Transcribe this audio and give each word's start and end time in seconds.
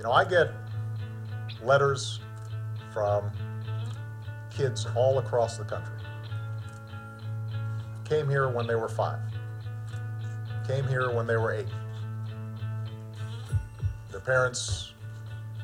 You 0.00 0.04
know, 0.04 0.12
I 0.12 0.24
get 0.24 0.50
letters 1.62 2.20
from 2.90 3.30
kids 4.48 4.86
all 4.96 5.18
across 5.18 5.58
the 5.58 5.64
country. 5.64 5.92
Came 8.06 8.26
here 8.26 8.48
when 8.48 8.66
they 8.66 8.76
were 8.76 8.88
five. 8.88 9.18
Came 10.66 10.88
here 10.88 11.14
when 11.14 11.26
they 11.26 11.36
were 11.36 11.52
eight. 11.52 11.68
Their 14.10 14.20
parents 14.20 14.94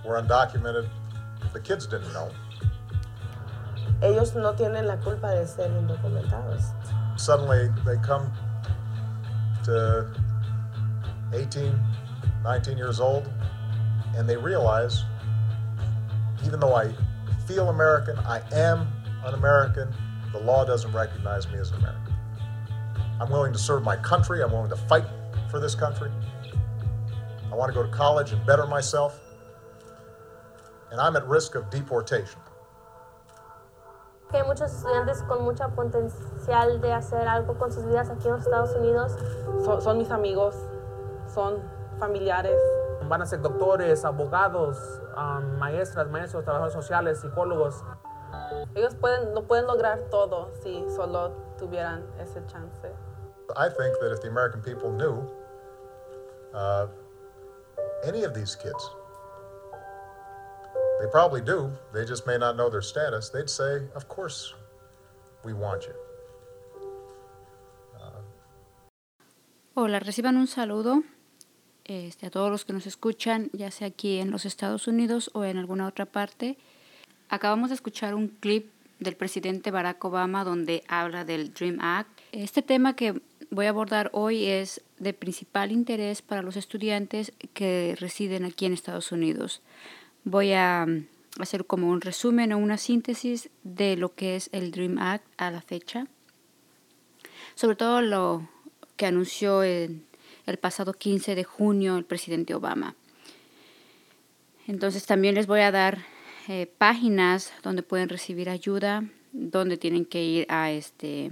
were 0.05 0.21
undocumented. 0.21 0.87
The 1.55 1.61
kids 1.61 1.87
didn't 1.87 2.13
know. 2.13 2.31
Ellos 4.03 4.35
no 4.35 4.53
tienen 4.53 4.87
la 4.87 4.97
culpa 4.97 5.29
de 5.29 5.47
ser 5.47 5.71
indocumentados. 5.71 6.75
Suddenly 7.19 7.71
they 7.87 7.97
come 8.03 8.31
to 9.65 10.07
18, 11.33 11.81
19 12.43 12.77
years 12.77 13.01
old, 13.01 13.31
and 14.17 14.29
they 14.29 14.37
realize 14.37 15.05
even 16.45 16.61
though 16.61 16.75
I 16.75 16.93
feel 17.47 17.69
American, 17.69 18.19
I 18.19 18.43
am 18.53 18.89
an 19.25 19.35
American, 19.35 19.93
the 20.33 20.41
law 20.41 20.65
doesn't 20.65 20.93
recognize 20.93 21.49
me 21.49 21.59
as 21.59 21.71
an 21.71 21.79
American. 21.79 22.15
I'm 23.21 23.31
willing 23.31 23.53
to 23.53 23.59
serve 23.59 23.83
my 23.83 23.97
country, 23.97 24.43
I'm 24.43 24.53
willing 24.53 24.71
to 24.71 24.77
fight 24.77 25.05
for 25.51 25.61
this 25.61 25.75
country. 25.75 26.11
I 27.51 27.55
want 27.55 27.73
to 27.73 27.75
go 27.75 27.87
to 27.87 27.93
college 27.93 28.33
and 28.33 28.45
better 28.47 28.67
myself, 28.67 29.21
and 30.91 31.01
I'm 31.01 31.17
at 31.17 31.27
risk 31.27 31.55
of 31.55 31.71
deportation. 31.71 32.41
que 34.31 34.41
hay 34.41 34.45
muchos 34.45 34.73
estudiantes 34.73 35.23
con 35.23 35.45
mucha 35.45 35.69
potencial 35.69 36.81
de 36.81 36.93
hacer 36.93 37.29
algo 37.29 37.57
con 37.59 37.71
sus 37.71 37.85
vidas 37.87 38.11
aquí 38.11 38.27
en 38.27 38.35
los 38.35 38.45
Estados 38.45 38.75
Unidos. 38.75 39.13
Son, 39.65 39.81
son 39.81 39.99
mis 39.99 40.11
amigos, 40.11 40.57
son 41.33 41.63
familiares. 41.99 42.59
Van 43.09 43.23
a 43.23 43.27
ser 43.27 43.41
doctores, 43.41 44.05
abogados, 44.05 44.77
um, 45.17 45.59
maestras, 45.59 46.09
maestros, 46.11 46.45
trabajadores 46.45 46.73
sociales, 46.73 47.21
psicólogos. 47.21 47.83
Ellos 48.75 48.95
pueden, 48.95 49.35
lo 49.35 49.47
pueden 49.47 49.67
lograr 49.67 50.11
todo 50.11 50.51
si 50.63 50.85
solo 50.95 51.31
tuvieran 51.59 52.05
ese 52.19 52.45
chance. 52.47 52.89
I 53.57 53.69
think 53.69 53.99
that 54.01 54.13
if 54.13 54.21
the 54.21 54.29
American 54.29 54.61
people 54.61 54.91
knew 54.91 55.23
uh, 56.53 56.87
any 58.05 58.25
of 58.25 58.35
these 58.35 58.57
kids, 58.57 58.91
they 61.01 61.07
probably 61.11 61.41
do, 61.41 61.71
they 61.93 62.05
just 62.05 62.27
may 62.27 62.39
not 62.39 62.57
know 62.57 62.69
their 62.69 62.83
status, 62.83 63.31
they'd 63.31 63.49
say, 63.49 63.83
Of 63.95 64.09
course, 64.09 64.55
we 65.45 65.53
want 65.53 65.85
you. 65.87 65.95
Hola, 69.79 70.01
reciban 70.01 70.39
un 70.39 70.47
saludo 70.47 71.03
este, 71.87 72.27
a 72.27 72.31
todos 72.31 72.51
los 72.51 72.65
que 72.65 72.73
nos 72.73 72.87
escuchan, 72.87 73.51
ya 73.53 73.71
sea 73.71 73.89
aquí 73.89 74.19
en 74.19 74.31
los 74.31 74.45
Estados 74.45 74.89
Unidos 74.89 75.31
o 75.35 75.45
en 75.45 75.57
alguna 75.57 75.87
otra 75.87 76.07
parte. 76.07 76.57
Acabamos 77.29 77.71
de 77.71 77.77
escuchar 77.77 78.15
un 78.15 78.29
clip 78.29 78.67
del 78.99 79.17
presidente 79.17 79.71
Barack 79.71 80.05
Obama 80.05 80.45
donde 80.45 80.83
habla 80.89 81.25
del 81.25 81.53
Dream 81.53 81.79
Act. 81.81 82.09
Este 82.33 82.63
tema 82.63 82.97
que 82.97 83.21
voy 83.51 83.67
a 83.67 83.71
abordar 83.71 84.11
hoy 84.13 84.47
es 84.47 84.83
de 84.99 85.13
principal 85.13 85.73
interés 85.73 86.23
para 86.23 86.43
los 86.43 86.57
estudiantes 86.57 87.33
que 87.53 87.97
residen 87.99 88.45
aquí 88.45 88.67
en 88.67 88.73
Estados 88.73 89.13
Unidos. 89.13 89.63
Voy 90.25 90.53
a 90.53 90.87
mm, 90.87 91.07
hacer 91.41 91.67
como 91.67 91.89
un 91.89 92.01
resumen 92.01 92.53
o 92.53 92.59
una 92.59 92.79
síntesis 92.79 93.51
de 93.63 93.97
lo 93.97 94.15
que 94.15 94.37
es 94.37 94.49
el 94.53 94.71
Dream 94.71 94.99
Act 94.99 95.25
a 95.37 95.51
la 95.51 95.61
fecha. 95.61 96.07
Sobre 97.55 97.77
todo 97.77 98.03
lo 98.03 98.49
que 98.97 99.07
anunció 99.07 99.63
el, 99.63 100.06
el 100.47 100.59
pasado 100.59 100.93
15 100.93 101.35
de 101.35 101.45
junio 101.45 101.97
el 101.97 102.05
presidente 102.05 102.55
Obama. 102.55 102.95
Entonces 104.67 105.07
también 105.07 105.35
les 105.35 105.47
voy 105.47 105.61
a 105.61 105.71
dar 105.71 105.99
eh, 106.49 106.67
páginas 106.79 107.53
donde 107.63 107.83
pueden 107.83 108.09
recibir 108.09 108.49
ayuda, 108.49 109.05
donde 109.33 109.77
tienen 109.77 110.05
que 110.05 110.25
ir 110.25 110.47
a, 110.49 110.71
este, 110.71 111.31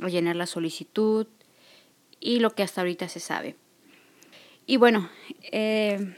a 0.00 0.08
llenar 0.08 0.36
la 0.36 0.46
solicitud 0.46 1.26
y 2.20 2.40
lo 2.40 2.54
que 2.54 2.62
hasta 2.62 2.80
ahorita 2.80 3.08
se 3.08 3.20
sabe. 3.20 3.56
Y 4.66 4.78
bueno, 4.78 5.08
eh, 5.52 6.14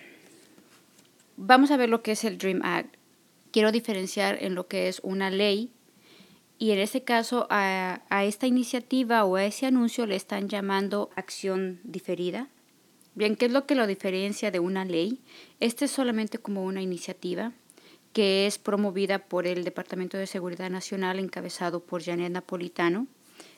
vamos 1.36 1.70
a 1.70 1.76
ver 1.76 1.90
lo 1.90 2.02
que 2.02 2.12
es 2.12 2.24
el 2.24 2.38
Dream 2.38 2.60
Act. 2.64 2.94
Quiero 3.50 3.72
diferenciar 3.72 4.42
en 4.42 4.54
lo 4.54 4.68
que 4.68 4.88
es 4.88 5.00
una 5.02 5.30
ley 5.30 5.70
y 6.58 6.72
en 6.72 6.80
este 6.80 7.04
caso 7.04 7.46
a, 7.50 8.02
a, 8.10 8.24
esta 8.24 8.46
iniciativa 8.46 9.24
o 9.24 9.36
a 9.36 9.44
ese 9.44 9.66
anuncio 9.66 10.06
le 10.06 10.16
están 10.16 10.48
llamando 10.48 11.10
acción 11.14 11.80
diferida. 11.84 12.48
Bien, 13.14 13.36
¿qué 13.36 13.46
es 13.46 13.52
lo 13.52 13.66
que 13.66 13.74
lo 13.74 13.86
diferencia 13.86 14.50
de 14.50 14.60
una 14.60 14.84
ley? 14.84 15.20
Este 15.60 15.86
es 15.86 15.90
solamente 15.90 16.38
como 16.38 16.64
una 16.64 16.82
iniciativa 16.82 17.52
que 18.12 18.46
es 18.46 18.58
promovida 18.58 19.20
por 19.20 19.46
el 19.46 19.64
Departamento 19.64 20.16
de 20.16 20.26
Seguridad 20.26 20.70
Nacional 20.70 21.18
encabezado 21.18 21.80
por 21.80 22.02
Janet 22.02 22.32
Napolitano, 22.32 23.06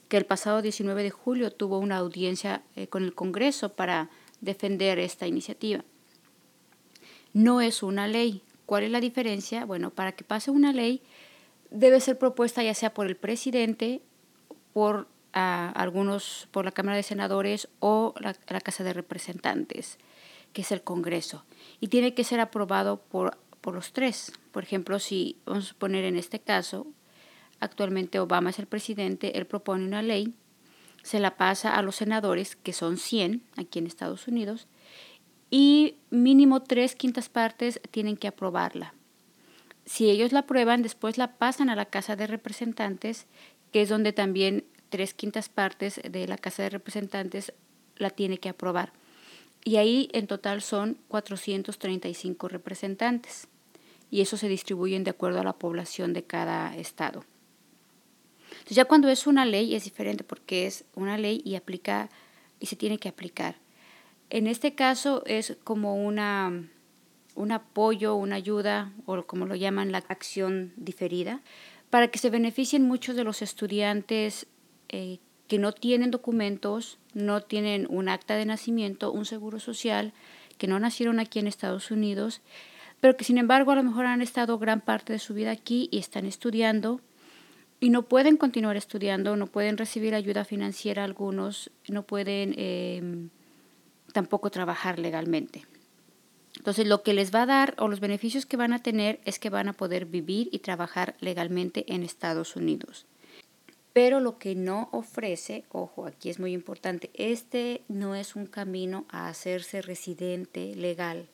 que 0.08 0.16
el 0.16 0.26
pasado 0.26 0.60
19 0.60 1.02
de 1.02 1.10
julio 1.10 1.50
tuvo 1.50 1.78
una 1.78 1.96
audiencia 1.98 2.62
eh, 2.76 2.86
con 2.86 3.04
el 3.04 3.14
Congreso 3.14 3.74
para 3.74 4.10
defender 4.40 4.98
esta 4.98 5.26
iniciativa. 5.26 5.84
No 7.32 7.60
es 7.60 7.82
una 7.82 8.08
ley. 8.08 8.42
¿Cuál 8.66 8.84
es 8.84 8.90
la 8.90 9.00
diferencia? 9.00 9.64
Bueno, 9.64 9.90
para 9.90 10.12
que 10.12 10.24
pase 10.24 10.50
una 10.50 10.72
ley 10.72 11.02
debe 11.70 12.00
ser 12.00 12.18
propuesta 12.18 12.62
ya 12.62 12.74
sea 12.74 12.92
por 12.92 13.06
el 13.06 13.16
presidente, 13.16 14.02
por 14.72 15.08
uh, 15.34 15.72
algunos, 15.74 16.48
por 16.50 16.64
la 16.64 16.72
Cámara 16.72 16.96
de 16.96 17.02
Senadores 17.02 17.68
o 17.78 18.14
la, 18.18 18.36
la, 18.48 18.60
Casa 18.60 18.84
de 18.84 18.92
Representantes, 18.92 19.98
que 20.52 20.62
es 20.62 20.72
el 20.72 20.82
Congreso. 20.82 21.44
Y 21.80 21.88
tiene 21.88 22.14
que 22.14 22.24
ser 22.24 22.40
aprobado 22.40 23.00
por, 23.00 23.38
por 23.60 23.74
los 23.74 23.92
tres. 23.92 24.32
Por 24.52 24.62
ejemplo, 24.62 24.98
si 24.98 25.38
vamos 25.46 25.72
a 25.72 25.78
poner 25.78 26.04
en 26.04 26.16
este 26.16 26.40
caso, 26.40 26.86
actualmente 27.60 28.20
Obama 28.20 28.50
es 28.50 28.58
el 28.58 28.66
presidente, 28.66 29.38
él 29.38 29.46
propone 29.46 29.84
una 29.84 30.02
ley, 30.02 30.34
se 31.02 31.20
la 31.20 31.36
pasa 31.36 31.76
a 31.76 31.82
los 31.82 31.96
senadores, 31.96 32.56
que 32.56 32.72
son 32.72 32.98
100 32.98 33.42
aquí 33.56 33.78
en 33.78 33.86
Estados 33.86 34.28
Unidos, 34.28 34.66
y 35.50 35.96
mínimo 36.10 36.62
tres 36.62 36.94
quintas 36.94 37.28
partes 37.28 37.80
tienen 37.90 38.16
que 38.16 38.28
aprobarla. 38.28 38.94
Si 39.84 40.10
ellos 40.10 40.32
la 40.32 40.40
aprueban, 40.40 40.82
después 40.82 41.18
la 41.18 41.36
pasan 41.36 41.70
a 41.70 41.76
la 41.76 41.86
Casa 41.86 42.16
de 42.16 42.26
Representantes, 42.26 43.26
que 43.72 43.82
es 43.82 43.88
donde 43.88 44.12
también 44.12 44.64
tres 44.88 45.14
quintas 45.14 45.48
partes 45.48 46.00
de 46.08 46.26
la 46.26 46.38
Casa 46.38 46.62
de 46.62 46.70
Representantes 46.70 47.52
la 47.96 48.10
tiene 48.10 48.38
que 48.38 48.48
aprobar. 48.48 48.92
Y 49.64 49.76
ahí 49.76 50.08
en 50.12 50.26
total 50.26 50.62
son 50.62 50.98
435 51.08 52.48
representantes. 52.48 53.48
Y 54.10 54.22
eso 54.22 54.36
se 54.36 54.48
distribuyen 54.48 55.04
de 55.04 55.10
acuerdo 55.10 55.40
a 55.40 55.44
la 55.44 55.52
población 55.52 56.12
de 56.12 56.24
cada 56.24 56.76
estado. 56.76 57.24
Entonces 58.50 58.76
ya 58.76 58.84
cuando 58.84 59.08
es 59.08 59.26
una 59.26 59.44
ley 59.44 59.74
es 59.74 59.84
diferente 59.84 60.24
porque 60.24 60.66
es 60.66 60.84
una 60.94 61.16
ley 61.16 61.40
y 61.44 61.54
aplica 61.54 62.10
y 62.58 62.66
se 62.66 62.76
tiene 62.76 62.98
que 62.98 63.08
aplicar. 63.08 63.56
En 64.28 64.46
este 64.46 64.74
caso 64.74 65.22
es 65.26 65.56
como 65.64 66.04
una 66.04 66.68
un 67.34 67.52
apoyo, 67.52 68.14
una 68.14 68.36
ayuda 68.36 68.92
o 69.06 69.22
como 69.26 69.46
lo 69.46 69.54
llaman 69.54 69.92
la 69.92 69.98
acción 70.08 70.72
diferida, 70.76 71.40
para 71.90 72.08
que 72.08 72.18
se 72.18 72.30
beneficien 72.30 72.86
muchos 72.86 73.16
de 73.16 73.24
los 73.24 73.42
estudiantes 73.42 74.46
eh, 74.88 75.18
que 75.48 75.58
no 75.58 75.72
tienen 75.72 76.10
documentos, 76.10 76.98
no 77.14 77.40
tienen 77.40 77.86
un 77.90 78.08
acta 78.08 78.36
de 78.36 78.46
nacimiento, 78.46 79.12
un 79.12 79.24
seguro 79.24 79.58
social, 79.58 80.12
que 80.58 80.66
no 80.66 80.78
nacieron 80.78 81.18
aquí 81.18 81.38
en 81.38 81.46
Estados 81.46 81.90
Unidos, 81.90 82.40
pero 83.00 83.16
que 83.16 83.24
sin 83.24 83.38
embargo 83.38 83.72
a 83.72 83.74
lo 83.74 83.82
mejor 83.82 84.06
han 84.06 84.22
estado 84.22 84.58
gran 84.58 84.80
parte 84.80 85.12
de 85.12 85.18
su 85.18 85.34
vida 85.34 85.50
aquí 85.50 85.88
y 85.90 85.98
están 85.98 86.26
estudiando 86.26 87.00
y 87.80 87.90
no 87.90 88.02
pueden 88.02 88.36
continuar 88.36 88.76
estudiando, 88.76 89.36
no 89.36 89.46
pueden 89.46 89.78
recibir 89.78 90.14
ayuda 90.14 90.44
financiera 90.44 91.02
algunos, 91.02 91.70
no 91.88 92.02
pueden 92.02 92.54
eh, 92.58 93.28
tampoco 94.12 94.50
trabajar 94.50 94.98
legalmente. 94.98 95.64
Entonces, 96.56 96.86
lo 96.86 97.02
que 97.02 97.14
les 97.14 97.34
va 97.34 97.42
a 97.42 97.46
dar 97.46 97.74
o 97.78 97.88
los 97.88 98.00
beneficios 98.00 98.44
que 98.46 98.56
van 98.56 98.72
a 98.72 98.82
tener 98.82 99.20
es 99.24 99.38
que 99.38 99.50
van 99.50 99.68
a 99.68 99.72
poder 99.72 100.06
vivir 100.06 100.48
y 100.52 100.58
trabajar 100.58 101.14
legalmente 101.20 101.84
en 101.92 102.02
Estados 102.02 102.56
Unidos. 102.56 103.06
Pero 103.92 104.20
lo 104.20 104.38
que 104.38 104.54
no 104.54 104.88
ofrece, 104.92 105.64
ojo, 105.70 106.06
aquí 106.06 106.30
es 106.30 106.38
muy 106.38 106.52
importante, 106.52 107.10
este 107.14 107.82
no 107.88 108.14
es 108.14 108.36
un 108.36 108.46
camino 108.46 109.04
a 109.08 109.28
hacerse 109.28 109.82
residente 109.82 110.74
legal 110.76 111.26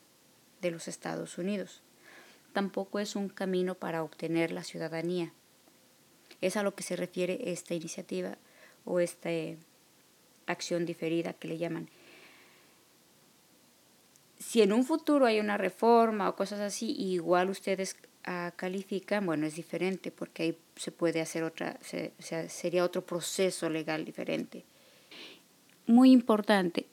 de 0.63 0.71
los 0.71 0.89
Estados 0.89 1.37
Unidos. 1.37 1.83
Tampoco 2.53 2.99
es 2.99 3.17
un 3.17 3.29
camino 3.29 3.75
para 3.75 4.03
obtener 4.03 4.53
la 4.53 4.65
ciudadanía. 4.65 5.33
Es 6.41 6.57
a 6.57 6.63
lo 6.63 6.75
que 6.75 6.83
se 6.83 6.97
refiere 6.97 7.51
esta 7.53 7.75
iniciativa 7.75 8.39
o 8.87 9.01
esta 9.01 9.29
acción 10.47 10.87
diferida 10.87 11.35
que 11.35 11.49
le 11.49 11.59
llaman 11.59 11.91
si 14.39 14.63
en 14.63 14.73
un 14.73 14.85
futuro 14.85 15.27
hay 15.27 15.41
una 15.41 15.57
reforma 15.57 16.29
o 16.29 16.37
cosas 16.37 16.61
así, 16.61 16.93
igual 16.93 17.51
ustedes 17.51 17.97
uh, 18.27 18.51
califican, 18.57 19.25
bueno, 19.25 19.47
es 19.47 19.55
diferente 19.55 20.11
porque 20.11 20.43
ahí 20.43 20.59
se 20.77 20.93
puede 20.93 21.21
hacer 21.21 21.43
otra, 21.43 21.79
se, 21.81 22.13
sería 22.49 22.85
otro 22.85 23.05
proceso 23.05 23.71
legal 23.71 24.05
diferente. 24.05 24.65
Muy 25.87 26.11
importante, 26.11 26.87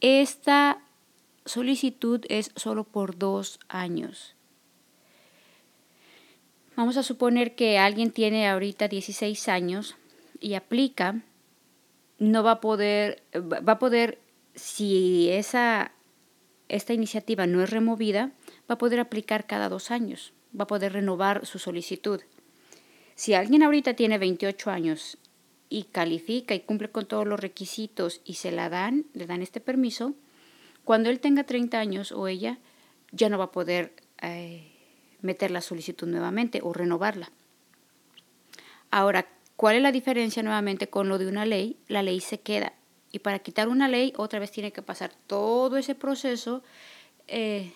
esta 0.00 0.82
solicitud 1.44 2.24
es 2.28 2.52
solo 2.56 2.84
por 2.84 3.18
dos 3.18 3.58
años. 3.68 4.34
Vamos 6.76 6.96
a 6.96 7.02
suponer 7.02 7.54
que 7.54 7.78
alguien 7.78 8.10
tiene 8.10 8.48
ahorita 8.48 8.88
16 8.88 9.48
años 9.48 9.96
y 10.40 10.54
aplica, 10.54 11.22
no 12.18 12.42
va 12.42 12.52
a 12.52 12.60
poder, 12.60 13.22
va 13.34 13.72
a 13.72 13.78
poder, 13.78 14.18
si 14.54 15.30
esa, 15.30 15.92
esta 16.68 16.92
iniciativa 16.92 17.46
no 17.46 17.62
es 17.62 17.70
removida, 17.70 18.32
va 18.70 18.74
a 18.74 18.78
poder 18.78 19.00
aplicar 19.00 19.46
cada 19.46 19.68
dos 19.68 19.90
años, 19.90 20.32
va 20.58 20.64
a 20.64 20.68
poder 20.68 20.92
renovar 20.92 21.46
su 21.46 21.58
solicitud. 21.58 22.20
Si 23.14 23.34
alguien 23.34 23.62
ahorita 23.62 23.94
tiene 23.94 24.18
28 24.18 24.70
años 24.70 25.18
y 25.68 25.84
califica 25.84 26.54
y 26.54 26.60
cumple 26.60 26.90
con 26.90 27.06
todos 27.06 27.26
los 27.26 27.40
requisitos 27.40 28.20
y 28.24 28.34
se 28.34 28.50
la 28.50 28.68
dan, 28.68 29.06
le 29.12 29.26
dan 29.26 29.42
este 29.42 29.60
permiso, 29.60 30.14
cuando 30.84 31.10
él 31.10 31.20
tenga 31.20 31.44
30 31.44 31.78
años 31.78 32.12
o 32.12 32.28
ella, 32.28 32.58
ya 33.12 33.28
no 33.28 33.38
va 33.38 33.44
a 33.44 33.52
poder 33.52 33.94
eh, 34.20 34.72
meter 35.20 35.50
la 35.50 35.60
solicitud 35.60 36.06
nuevamente 36.06 36.60
o 36.62 36.72
renovarla. 36.72 37.30
Ahora, 38.90 39.26
¿cuál 39.56 39.76
es 39.76 39.82
la 39.82 39.92
diferencia 39.92 40.42
nuevamente 40.42 40.88
con 40.88 41.08
lo 41.08 41.18
de 41.18 41.26
una 41.26 41.46
ley? 41.46 41.78
La 41.88 42.02
ley 42.02 42.20
se 42.20 42.40
queda. 42.40 42.74
Y 43.14 43.20
para 43.20 43.38
quitar 43.38 43.68
una 43.68 43.86
ley, 43.86 44.12
otra 44.16 44.40
vez 44.40 44.50
tiene 44.50 44.72
que 44.72 44.82
pasar 44.82 45.12
todo 45.28 45.76
ese 45.76 45.94
proceso 45.94 46.64
eh, 47.28 47.72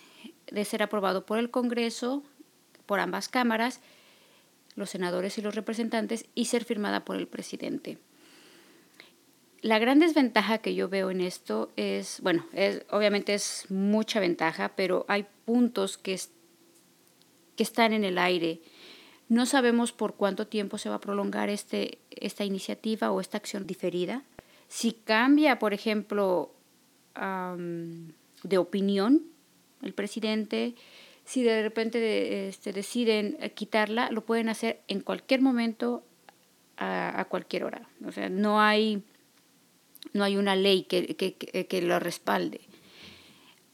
de 0.51 0.65
ser 0.65 0.83
aprobado 0.83 1.27
por 1.27 1.39
el 1.39 1.49
Congreso, 1.49 2.25
por 2.87 2.99
ambas 2.99 3.29
cámaras, 3.29 3.81
los 4.75 4.91
senadores 4.91 5.39
y 5.39 5.43
los 5.43 5.55
representantes, 5.55 6.27
y 6.35 6.47
ser 6.47 6.65
firmada 6.65 7.05
por 7.05 7.15
el 7.15 7.29
presidente. 7.29 7.99
La 9.61 9.79
gran 9.79 10.01
desventaja 10.01 10.59
que 10.59 10.75
yo 10.75 10.89
veo 10.89 11.09
en 11.09 11.21
esto 11.21 11.71
es, 11.77 12.21
bueno, 12.21 12.45
es, 12.53 12.85
obviamente 12.91 13.33
es 13.35 13.67
mucha 13.69 14.19
ventaja, 14.19 14.73
pero 14.75 15.05
hay 15.07 15.25
puntos 15.45 15.99
que, 15.99 16.19
que 17.55 17.63
están 17.63 17.93
en 17.93 18.03
el 18.03 18.19
aire. 18.19 18.61
No 19.29 19.47
sabemos 19.47 19.93
por 19.93 20.17
cuánto 20.17 20.49
tiempo 20.49 20.79
se 20.79 20.89
va 20.89 20.97
a 20.97 21.01
prolongar 21.01 21.49
este, 21.49 21.99
esta 22.11 22.45
iniciativa 22.45 23.13
o 23.13 23.21
esta 23.21 23.37
acción 23.37 23.69
diferida. 23.69 24.25
Si 24.69 24.93
cambia, 24.93 25.59
por 25.59 25.73
ejemplo, 25.75 26.55
de 27.15 28.59
opinión 28.59 29.23
el 29.83 29.93
presidente, 29.93 30.75
si 31.25 31.43
de 31.43 31.63
repente 31.63 32.49
este, 32.49 32.73
deciden 32.73 33.39
quitarla, 33.55 34.11
lo 34.11 34.25
pueden 34.25 34.49
hacer 34.49 34.81
en 34.89 35.01
cualquier 35.01 35.41
momento, 35.41 36.05
a, 36.77 37.21
a 37.21 37.25
cualquier 37.25 37.65
hora. 37.65 37.89
O 38.07 38.13
sea, 38.13 38.29
no 38.29 38.61
hay 38.61 39.03
no 40.13 40.25
hay 40.25 40.37
una 40.37 40.57
ley 40.57 40.85
que, 40.85 41.17
que, 41.17 41.83
lo 41.83 41.99
respalde. 41.99 42.61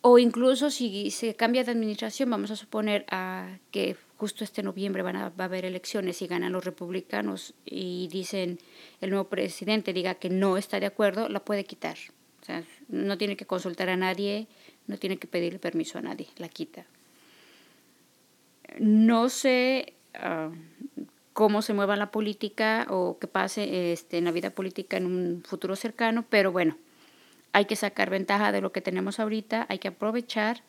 O 0.06 0.18
incluso 0.18 0.70
si 0.70 1.10
se 1.10 1.34
cambia 1.34 1.64
de 1.64 1.70
administración, 1.70 2.28
vamos 2.28 2.50
a 2.50 2.56
suponer 2.56 3.06
a 3.08 3.56
que 3.70 3.96
justo 4.18 4.44
este 4.44 4.62
noviembre 4.62 5.02
van 5.02 5.16
a, 5.16 5.30
va 5.30 5.44
a 5.44 5.46
haber 5.46 5.64
elecciones 5.64 6.20
y 6.20 6.26
ganan 6.26 6.52
los 6.52 6.62
republicanos 6.62 7.54
y 7.64 8.06
dicen 8.08 8.58
el 9.00 9.08
nuevo 9.08 9.30
presidente 9.30 9.94
diga 9.94 10.16
que 10.16 10.28
no 10.28 10.58
está 10.58 10.78
de 10.78 10.84
acuerdo, 10.84 11.30
la 11.30 11.40
puede 11.40 11.64
quitar. 11.64 11.96
O 12.42 12.44
sea, 12.44 12.62
no 12.88 13.16
tiene 13.16 13.38
que 13.38 13.46
consultar 13.46 13.88
a 13.88 13.96
nadie, 13.96 14.46
no 14.88 14.98
tiene 14.98 15.16
que 15.16 15.26
pedirle 15.26 15.58
permiso 15.58 15.96
a 15.96 16.02
nadie, 16.02 16.28
la 16.36 16.50
quita. 16.50 16.84
No 18.78 19.30
sé 19.30 19.94
ah, 20.16 20.50
cómo 21.32 21.62
se 21.62 21.72
mueva 21.72 21.96
la 21.96 22.10
política 22.10 22.86
o 22.90 23.16
qué 23.18 23.26
pase 23.26 23.92
este, 23.92 24.18
en 24.18 24.26
la 24.26 24.32
vida 24.32 24.50
política 24.50 24.98
en 24.98 25.06
un 25.06 25.42
futuro 25.46 25.76
cercano, 25.76 26.26
pero 26.28 26.52
bueno, 26.52 26.76
hay 27.54 27.64
que 27.64 27.76
sacar 27.76 28.10
ventaja 28.10 28.52
de 28.52 28.60
lo 28.60 28.72
que 28.72 28.82
tenemos 28.82 29.18
ahorita, 29.20 29.66
hay 29.70 29.78
que 29.78 29.88
aprovechar 29.88 30.62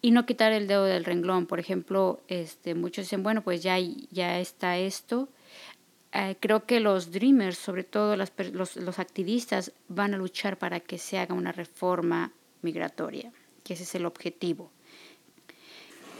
y 0.00 0.12
no 0.12 0.24
quitar 0.24 0.52
el 0.52 0.66
dedo 0.66 0.84
del 0.84 1.04
renglón. 1.04 1.46
Por 1.46 1.60
ejemplo, 1.60 2.22
este, 2.28 2.74
muchos 2.74 3.04
dicen, 3.04 3.22
bueno, 3.22 3.42
pues 3.42 3.62
ya, 3.62 3.76
ya 4.10 4.38
está 4.38 4.78
esto. 4.78 5.28
Eh, 6.12 6.36
creo 6.40 6.64
que 6.64 6.80
los 6.80 7.10
Dreamers, 7.10 7.58
sobre 7.58 7.84
todo 7.84 8.16
los, 8.16 8.30
los 8.76 8.98
activistas, 8.98 9.72
van 9.88 10.14
a 10.14 10.16
luchar 10.16 10.56
para 10.56 10.80
que 10.80 10.98
se 10.98 11.18
haga 11.18 11.34
una 11.34 11.52
reforma 11.52 12.32
migratoria, 12.62 13.32
que 13.64 13.74
ese 13.74 13.82
es 13.82 13.94
el 13.94 14.06
objetivo. 14.06 14.70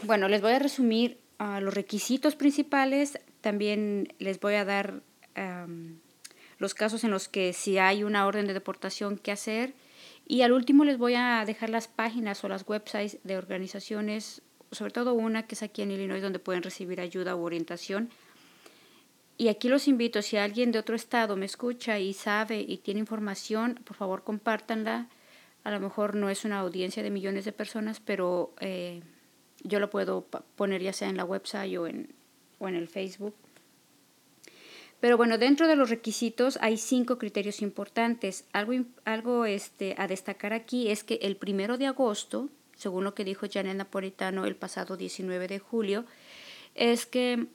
Bueno, 0.03 0.27
les 0.27 0.41
voy 0.41 0.51
a 0.51 0.59
resumir 0.59 1.17
uh, 1.39 1.61
los 1.61 1.73
requisitos 1.73 2.35
principales 2.35 3.17
también 3.45 4.11
les 4.17 4.39
voy 4.39 4.55
a 4.55 4.65
dar 4.65 5.03
los 6.57 6.73
casos 6.73 7.03
en 7.03 7.11
los 7.11 7.27
que 7.27 7.53
si 7.53 7.77
hay 7.77 8.03
una 8.03 8.25
orden 8.25 8.47
de 8.47 8.55
deportación 8.55 9.19
que 9.19 9.31
hacer. 9.31 9.75
Y 10.27 10.41
al 10.41 10.51
último 10.51 10.83
les 10.85 10.97
voy 10.97 11.13
a 11.15 11.43
dejar 11.45 11.69
las 11.69 11.87
páginas 11.87 12.43
o 12.43 12.49
las 12.49 12.67
websites 12.67 13.19
de 13.23 13.37
organizaciones, 13.37 14.41
sobre 14.71 14.91
todo 14.91 15.13
una 15.13 15.45
que 15.45 15.55
es 15.55 15.63
aquí 15.63 15.83
en 15.83 15.91
Illinois, 15.91 16.21
donde 16.21 16.39
pueden 16.39 16.63
recibir 16.63 16.99
ayuda 16.99 17.35
u 17.35 17.43
orientación. 17.43 18.09
Y 19.37 19.49
aquí 19.49 19.67
los 19.67 19.87
invito, 19.87 20.21
si 20.21 20.37
alguien 20.37 20.71
de 20.71 20.79
otro 20.79 20.95
estado 20.95 21.35
me 21.35 21.45
escucha 21.45 21.99
y 21.99 22.13
sabe 22.13 22.61
y 22.61 22.77
tiene 22.77 23.01
información, 23.01 23.79
por 23.83 23.97
favor 23.97 24.23
compártanla. 24.23 25.09
A 25.63 25.71
lo 25.71 25.79
mejor 25.79 26.15
no 26.15 26.29
es 26.29 26.45
una 26.45 26.59
audiencia 26.59 27.03
de 27.03 27.11
millones 27.11 27.45
de 27.45 27.51
personas, 27.51 27.99
pero 27.99 28.53
eh, 28.61 29.01
yo 29.63 29.79
lo 29.79 29.89
puedo 29.89 30.25
poner 30.55 30.81
ya 30.81 30.93
sea 30.93 31.09
en 31.09 31.17
la 31.17 31.25
website 31.25 31.77
o 31.77 31.85
en, 31.87 32.15
o 32.59 32.67
en 32.67 32.75
el 32.75 32.87
Facebook. 32.87 33.35
Pero 34.99 35.17
bueno, 35.17 35.37
dentro 35.37 35.67
de 35.67 35.75
los 35.75 35.89
requisitos 35.89 36.57
hay 36.61 36.77
cinco 36.77 37.17
criterios 37.17 37.61
importantes. 37.61 38.45
Algo, 38.53 38.73
algo 39.03 39.45
este, 39.45 39.95
a 39.97 40.07
destacar 40.07 40.53
aquí 40.53 40.89
es 40.89 41.03
que 41.03 41.19
el 41.21 41.35
primero 41.35 41.77
de 41.77 41.87
agosto, 41.87 42.49
según 42.75 43.03
lo 43.03 43.13
que 43.13 43.23
dijo 43.23 43.45
Janet 43.51 43.75
Napolitano 43.75 44.45
el 44.45 44.55
pasado 44.55 44.97
19 44.97 45.47
de 45.47 45.59
julio, 45.59 46.05
es 46.73 47.05
que 47.05 47.47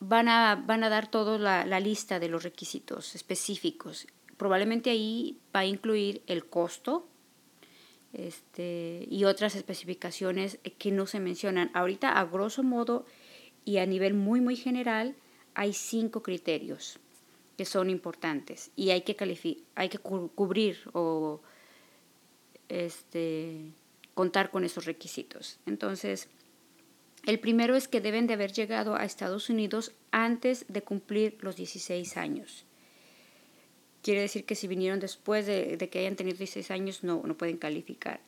van 0.00 0.28
a, 0.28 0.56
van 0.56 0.84
a 0.84 0.88
dar 0.88 1.10
toda 1.10 1.38
la, 1.38 1.66
la 1.66 1.80
lista 1.80 2.18
de 2.18 2.28
los 2.28 2.42
requisitos 2.42 3.14
específicos. 3.14 4.06
Probablemente 4.36 4.90
ahí 4.90 5.38
va 5.54 5.60
a 5.60 5.66
incluir 5.66 6.22
el 6.26 6.46
costo, 6.46 7.08
este, 8.12 9.06
y 9.10 9.24
otras 9.24 9.56
especificaciones 9.56 10.58
que 10.78 10.90
no 10.90 11.06
se 11.06 11.20
mencionan. 11.20 11.70
Ahorita, 11.74 12.18
a 12.18 12.24
grosso 12.24 12.62
modo, 12.62 13.04
y 13.64 13.78
a 13.78 13.86
nivel 13.86 14.14
muy, 14.14 14.40
muy 14.40 14.56
general, 14.56 15.16
hay 15.56 15.72
cinco 15.72 16.22
criterios 16.22 16.98
que 17.56 17.64
son 17.64 17.88
importantes 17.88 18.70
y 18.76 18.90
hay 18.90 19.00
que, 19.00 19.16
hay 19.74 19.88
que 19.88 19.98
cubrir 19.98 20.78
o 20.92 21.40
este, 22.68 23.72
contar 24.12 24.50
con 24.50 24.64
esos 24.64 24.84
requisitos. 24.84 25.58
Entonces, 25.64 26.28
el 27.24 27.40
primero 27.40 27.74
es 27.74 27.88
que 27.88 28.02
deben 28.02 28.26
de 28.26 28.34
haber 28.34 28.52
llegado 28.52 28.96
a 28.96 29.06
Estados 29.06 29.48
Unidos 29.48 29.92
antes 30.10 30.66
de 30.68 30.82
cumplir 30.82 31.38
los 31.40 31.56
16 31.56 32.18
años. 32.18 32.66
Quiere 34.02 34.20
decir 34.20 34.44
que 34.44 34.54
si 34.56 34.68
vinieron 34.68 35.00
después 35.00 35.46
de, 35.46 35.78
de 35.78 35.88
que 35.88 36.00
hayan 36.00 36.16
tenido 36.16 36.36
16 36.36 36.70
años 36.70 37.02
no, 37.02 37.22
no 37.24 37.34
pueden 37.34 37.56
calificar. 37.56 38.20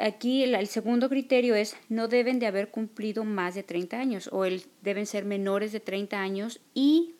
Aquí 0.00 0.42
el, 0.42 0.66
segundo 0.66 1.08
criterio 1.08 1.54
es 1.54 1.76
no 1.88 2.08
deben 2.08 2.38
de 2.38 2.46
haber 2.46 2.70
cumplido 2.70 3.24
más 3.24 3.54
de 3.54 3.62
30 3.62 3.98
años 3.98 4.28
o 4.32 4.44
el, 4.44 4.64
deben 4.82 5.06
ser 5.06 5.24
menores 5.24 5.72
de 5.72 5.80
30 5.80 6.20
años 6.20 6.60
y, 6.74 7.14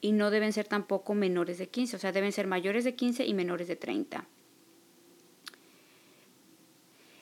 y 0.00 0.12
no 0.12 0.30
deben 0.30 0.52
ser 0.52 0.66
tampoco 0.66 1.14
menores 1.14 1.58
de 1.58 1.68
15, 1.68 1.96
o 1.96 1.98
sea, 1.98 2.12
deben 2.12 2.32
ser 2.32 2.46
mayores 2.46 2.84
de 2.84 2.94
15 2.94 3.26
y 3.26 3.34
menores 3.34 3.68
de 3.68 3.76
30. 3.76 4.26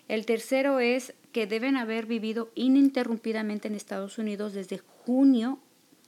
El 0.08 0.24
tercero 0.24 0.80
es 0.80 1.14
que 1.32 1.46
deben 1.46 1.76
haber 1.76 2.06
vivido 2.06 2.50
ininterrumpidamente 2.54 3.68
en 3.68 3.74
Estados 3.74 4.18
Unidos 4.18 4.54
desde 4.54 4.78
junio 4.78 5.58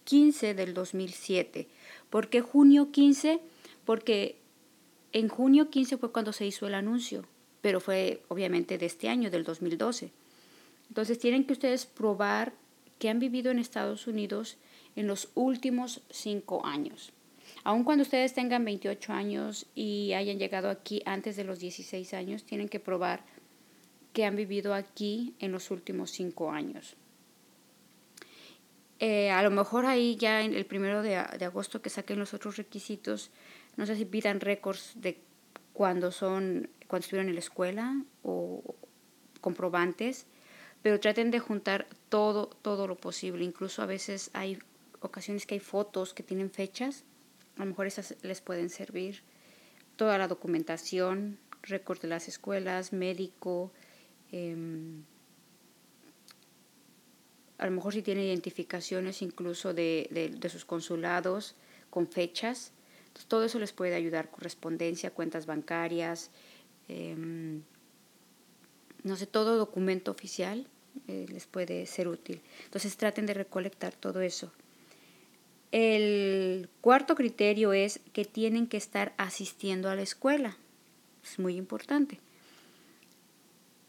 15 0.05 0.55
del 0.55 0.73
2007. 0.73 1.69
¿Por 2.09 2.29
qué 2.29 2.41
junio 2.41 2.91
15? 2.91 3.41
Porque 3.85 4.39
en 5.12 5.29
junio 5.29 5.69
15 5.69 5.99
fue 5.99 6.12
cuando 6.12 6.33
se 6.33 6.47
hizo 6.47 6.67
el 6.67 6.75
anuncio 6.75 7.27
pero 7.61 7.81
fue 7.81 8.23
obviamente 8.29 8.79
de 8.79 8.87
este 8.87 9.09
año, 9.09 9.31
del 9.31 9.45
2012. 9.45 10.11
Entonces 10.88 11.19
tienen 11.19 11.45
que 11.45 11.52
ustedes 11.52 11.87
probar 11.87 12.52
que 12.99 13.09
han 13.09 13.19
vivido 13.19 13.50
en 13.50 13.59
Estados 13.59 14.07
Unidos 14.07 14.57
en 14.97 15.07
los 15.07 15.29
últimos 15.35 16.02
cinco 16.11 16.64
años. 16.67 17.12
Aun 17.64 17.85
cuando 17.85 18.02
ustedes 18.02 18.35
tengan 18.35 18.64
28 18.64 19.12
años 19.12 19.67
y 19.75 20.12
hayan 20.12 20.38
llegado 20.38 20.71
aquí 20.71 21.02
antes 21.05 21.37
de 21.37 21.45
los 21.45 21.59
16 21.59 22.14
años, 22.14 22.45
tienen 22.45 22.69
que 22.69 22.81
probar 22.81 23.25
que 24.12 24.25
han 24.25 24.37
vivido 24.37 24.75
aquí 24.75 25.35
en 25.38 25.52
los 25.52 25.71
últimos 25.71 26.11
cinco 26.11 26.50
años. 26.50 26.97
Eh, 28.99 29.31
a 29.31 29.43
lo 29.43 29.50
mejor 29.50 29.87
ahí 29.87 30.17
ya 30.17 30.43
en 30.43 30.55
el 30.55 30.67
primero 30.67 31.02
de, 31.02 31.23
de, 31.38 31.45
agosto 31.45 31.81
que 31.81 31.88
saquen 31.88 32.19
los 32.19 32.35
otros 32.35 32.57
requisitos, 32.57 33.31
no 33.76 33.87
sé 33.87 33.97
si 33.97 34.05
pidan 34.05 34.40
récords 34.40 34.93
de 34.97 35.19
cuando 35.81 36.13
son 36.13 36.69
cuando 36.89 37.05
estuvieron 37.05 37.31
en 37.31 37.37
la 37.37 37.41
escuela 37.41 38.05
o 38.23 38.75
comprobantes, 39.41 40.27
pero 40.83 41.01
traten 41.01 41.31
de 41.31 41.39
juntar 41.39 41.87
todo, 42.11 42.49
todo 42.49 42.87
lo 42.87 42.97
posible. 42.97 43.47
Incluso 43.47 43.81
a 43.81 43.87
veces 43.87 44.31
hay 44.35 44.59
ocasiones 45.01 45.47
que 45.47 45.55
hay 45.55 45.61
fotos 45.61 46.13
que 46.13 46.23
tienen 46.23 46.51
fechas, 46.51 47.05
a 47.57 47.61
lo 47.61 47.71
mejor 47.71 47.87
esas 47.87 48.15
les 48.21 48.43
pueden 48.43 48.69
servir. 48.69 49.23
Toda 49.97 50.19
la 50.19 50.29
documentación 50.29 51.39
récords 51.63 52.03
de 52.03 52.09
las 52.09 52.29
escuelas, 52.29 52.93
médico, 52.93 53.73
em, 54.33 55.05
a 57.57 57.65
lo 57.65 57.73
mejor 57.73 57.95
si 57.95 58.03
tiene 58.03 58.27
identificaciones 58.27 59.23
incluso 59.23 59.73
de, 59.73 60.37
de, 60.39 60.49
sus 60.51 60.67
consulados 60.67 61.55
con 61.89 62.07
fechas. 62.07 62.75
Todo 63.29 63.45
eso 63.45 63.59
les 63.59 63.73
puede 63.73 63.95
ayudar, 63.95 64.31
correspondencia, 64.31 65.11
cuentas 65.11 65.47
bancarias, 65.47 66.31
em, 66.88 67.62
no 69.02 69.17
sé, 69.17 69.26
todo 69.26 69.57
documento 69.57 70.11
oficial 70.11 70.67
eh, 71.09 71.26
les 71.29 71.47
puede 71.47 71.87
ser 71.87 72.09
útil. 72.09 72.40
Entonces 72.64 72.97
traten 72.97 73.26
de 73.26 73.35
recolectar 73.35 73.95
todo 73.95 74.21
eso. 74.21 74.52
El 75.73 76.69
cuarto 76.81 77.14
criterio 77.14 77.73
es 77.73 78.00
que 78.12 78.25
tienen 78.25 78.67
que 78.67 78.76
estar 78.76 79.14
asistiendo 79.17 79.88
a 79.88 79.95
la 79.95 80.02
escuela. 80.02 80.57
Es 81.23 81.38
muy 81.38 81.57
importante. 81.57 82.19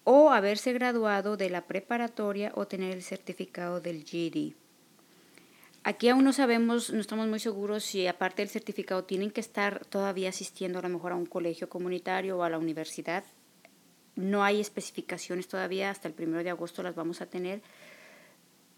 O 0.03 0.31
haberse 0.31 0.73
graduado 0.73 1.37
de 1.37 1.49
la 1.49 1.65
preparatoria 1.65 2.51
o 2.55 2.67
tener 2.67 2.93
el 2.93 3.01
certificado 3.01 3.81
del 3.81 4.03
GED. 4.03 4.53
Aquí 5.83 6.09
aún 6.09 6.23
no 6.23 6.31
sabemos, 6.31 6.91
no 6.91 6.99
estamos 6.99 7.27
muy 7.27 7.39
seguros 7.39 7.83
si 7.83 8.05
aparte 8.05 8.43
del 8.43 8.49
certificado 8.49 9.03
tienen 9.03 9.31
que 9.31 9.41
estar 9.41 9.83
todavía 9.85 10.29
asistiendo 10.29 10.77
a 10.77 10.83
lo 10.83 10.89
mejor 10.89 11.11
a 11.11 11.15
un 11.15 11.25
colegio 11.25 11.69
comunitario 11.69 12.37
o 12.37 12.43
a 12.43 12.49
la 12.49 12.59
universidad. 12.59 13.23
No 14.15 14.43
hay 14.43 14.61
especificaciones 14.61 15.47
todavía, 15.47 15.89
hasta 15.89 16.07
el 16.07 16.13
primero 16.13 16.43
de 16.43 16.51
agosto 16.51 16.83
las 16.83 16.93
vamos 16.93 17.21
a 17.21 17.25
tener. 17.25 17.61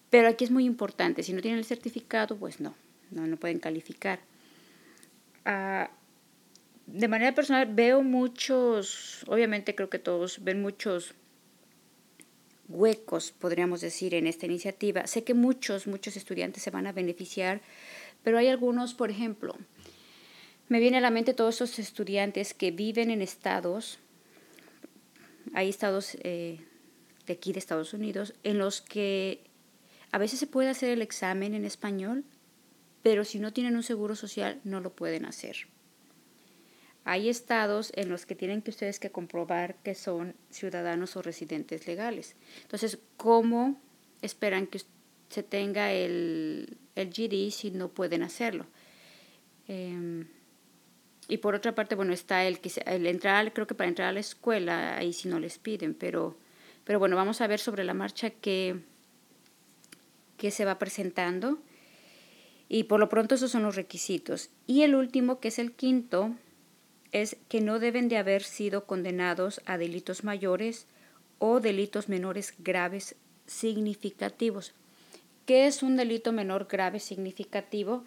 Pero 0.09 0.29
aquí 0.29 0.45
es 0.45 0.51
muy 0.51 0.63
importante, 0.63 1.23
si 1.23 1.33
no 1.33 1.41
tienen 1.41 1.57
el 1.57 1.65
certificado, 1.65 2.37
pues 2.37 2.61
no, 2.61 2.73
no, 3.11 3.27
no 3.27 3.35
pueden 3.35 3.59
calificar. 3.59 4.19
Ah, 5.43 5.89
de 6.85 7.07
manera 7.09 7.35
personal 7.35 7.67
veo 7.73 8.01
muchos, 8.01 9.25
obviamente 9.27 9.75
creo 9.75 9.89
que 9.89 9.99
todos 9.99 10.43
ven 10.43 10.61
muchos 10.61 11.15
huecos, 12.67 13.31
podríamos 13.31 13.81
decir, 13.81 14.13
en 14.13 14.27
esta 14.27 14.45
iniciativa. 14.45 15.07
Sé 15.07 15.23
que 15.23 15.33
muchos, 15.33 15.87
muchos 15.87 16.17
estudiantes 16.17 16.63
se 16.63 16.71
van 16.71 16.87
a 16.87 16.91
beneficiar, 16.91 17.61
pero 18.23 18.37
hay 18.37 18.47
algunos, 18.47 18.93
por 18.93 19.11
ejemplo, 19.11 19.55
me 20.69 20.79
viene 20.79 20.97
a 20.97 21.01
la 21.01 21.11
mente 21.11 21.33
todos 21.33 21.55
esos 21.55 21.79
estudiantes 21.79 22.53
que 22.53 22.71
viven 22.71 23.11
en 23.11 23.21
estados, 23.21 23.99
hay 25.53 25.69
estados 25.69 26.17
eh, 26.21 26.59
de 27.27 27.33
aquí 27.33 27.53
de 27.53 27.59
Estados 27.59 27.93
Unidos, 27.93 28.33
en 28.43 28.57
los 28.57 28.81
que 28.81 29.43
a 30.11 30.17
veces 30.17 30.39
se 30.39 30.47
puede 30.47 30.69
hacer 30.69 30.89
el 30.89 31.01
examen 31.01 31.53
en 31.53 31.65
español, 31.65 32.23
pero 33.01 33.25
si 33.25 33.39
no 33.39 33.51
tienen 33.51 33.75
un 33.75 33.83
seguro 33.83 34.15
social 34.15 34.61
no 34.63 34.79
lo 34.79 34.95
pueden 34.95 35.25
hacer. 35.25 35.67
Hay 37.05 37.29
estados 37.29 37.91
en 37.95 38.09
los 38.09 38.25
que 38.25 38.35
tienen 38.35 38.61
que 38.61 38.71
ustedes 38.71 38.99
que 38.99 39.11
comprobar 39.11 39.75
que 39.83 39.93
son 39.93 40.35
ciudadanos 40.49 41.15
o 41.17 41.21
residentes 41.21 41.85
legales. 41.85 42.35
Entonces, 42.61 42.97
¿cómo 43.17 43.81
esperan 44.21 44.67
que 44.67 44.81
se 45.29 45.43
tenga 45.43 45.91
el, 45.91 46.77
el 46.95 47.09
GD 47.09 47.51
si 47.51 47.71
no 47.71 47.89
pueden 47.89 48.23
hacerlo? 48.23 48.65
Em, 49.67 50.27
y 51.27 51.37
por 51.37 51.55
otra 51.55 51.75
parte, 51.75 51.95
bueno, 51.95 52.13
está 52.13 52.45
el 52.45 52.59
que 52.59 52.71
el 52.85 53.05
entrar, 53.07 53.53
creo 53.53 53.67
que 53.67 53.75
para 53.75 53.89
entrar 53.89 54.09
a 54.09 54.13
la 54.13 54.19
escuela, 54.19 54.97
ahí 54.97 55.13
sí 55.13 55.27
no 55.27 55.39
les 55.39 55.57
piden, 55.57 55.93
pero, 55.93 56.37
pero 56.83 56.99
bueno, 56.99 57.15
vamos 57.15 57.41
a 57.41 57.47
ver 57.47 57.59
sobre 57.59 57.83
la 57.83 57.93
marcha 57.93 58.29
qué, 58.29 58.79
qué 60.37 60.51
se 60.51 60.65
va 60.65 60.79
presentando. 60.79 61.59
Y 62.69 62.85
por 62.85 62.99
lo 62.99 63.09
pronto 63.09 63.35
esos 63.35 63.51
son 63.51 63.63
los 63.63 63.75
requisitos. 63.75 64.49
Y 64.67 64.81
el 64.81 64.95
último, 64.95 65.39
que 65.39 65.49
es 65.49 65.59
el 65.59 65.73
quinto, 65.73 66.35
es 67.13 67.37
que 67.47 67.61
no 67.61 67.79
deben 67.79 68.09
de 68.09 68.17
haber 68.17 68.43
sido 68.43 68.85
condenados 68.85 69.61
a 69.65 69.77
delitos 69.77 70.23
mayores 70.23 70.87
o 71.37 71.59
delitos 71.61 72.09
menores 72.09 72.55
graves 72.57 73.15
significativos. 73.45 74.73
¿Qué 75.45 75.67
es 75.67 75.83
un 75.83 75.95
delito 75.95 76.33
menor 76.33 76.67
grave 76.67 76.99
significativo? 76.99 78.03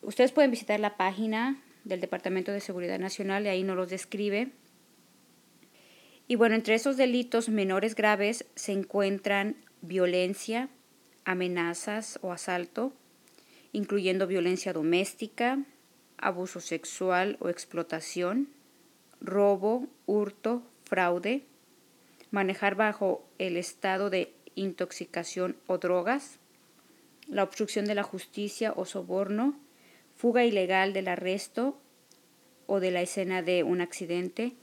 ustedes 0.00 0.32
pueden 0.32 0.50
visitar 0.50 0.80
la 0.80 0.96
página 0.96 1.62
del 1.84 2.00
Departamento 2.00 2.50
de 2.50 2.60
Seguridad 2.60 2.98
Nacional 2.98 3.44
y 3.44 3.48
ahí 3.48 3.62
nos 3.62 3.76
los 3.76 3.90
describe. 3.90 4.48
Y 6.26 6.36
bueno, 6.36 6.54
entre 6.54 6.74
esos 6.74 6.96
delitos 6.96 7.50
menores 7.50 7.94
graves 7.94 8.46
se 8.54 8.72
encuentran 8.72 9.56
violencia, 9.82 10.70
amenazas 11.26 12.18
o 12.22 12.32
asalto, 12.32 12.94
incluyendo 13.72 14.26
violencia 14.26 14.72
doméstica, 14.72 15.58
abuso 16.18 16.60
sexual 16.60 17.36
o 17.40 17.48
explotación, 17.48 18.48
robo, 19.20 19.86
hurto, 20.06 20.62
fraude, 20.84 21.44
manejar 22.30 22.74
bajo 22.74 23.24
el 23.38 23.56
estado 23.56 24.10
de 24.10 24.34
intoxicación 24.54 25.56
o 25.66 25.78
drogas, 25.78 26.38
la 27.26 27.42
obstrucción 27.42 27.84
de 27.84 27.94
la 27.94 28.02
justicia 28.02 28.72
o 28.76 28.84
soborno, 28.84 29.58
fuga 30.16 30.44
ilegal 30.44 30.92
del 30.92 31.08
arresto 31.08 31.78
o 32.66 32.80
de 32.80 32.90
la 32.90 33.02
escena 33.02 33.42
de 33.42 33.62
un 33.62 33.80
accidente, 33.80 34.54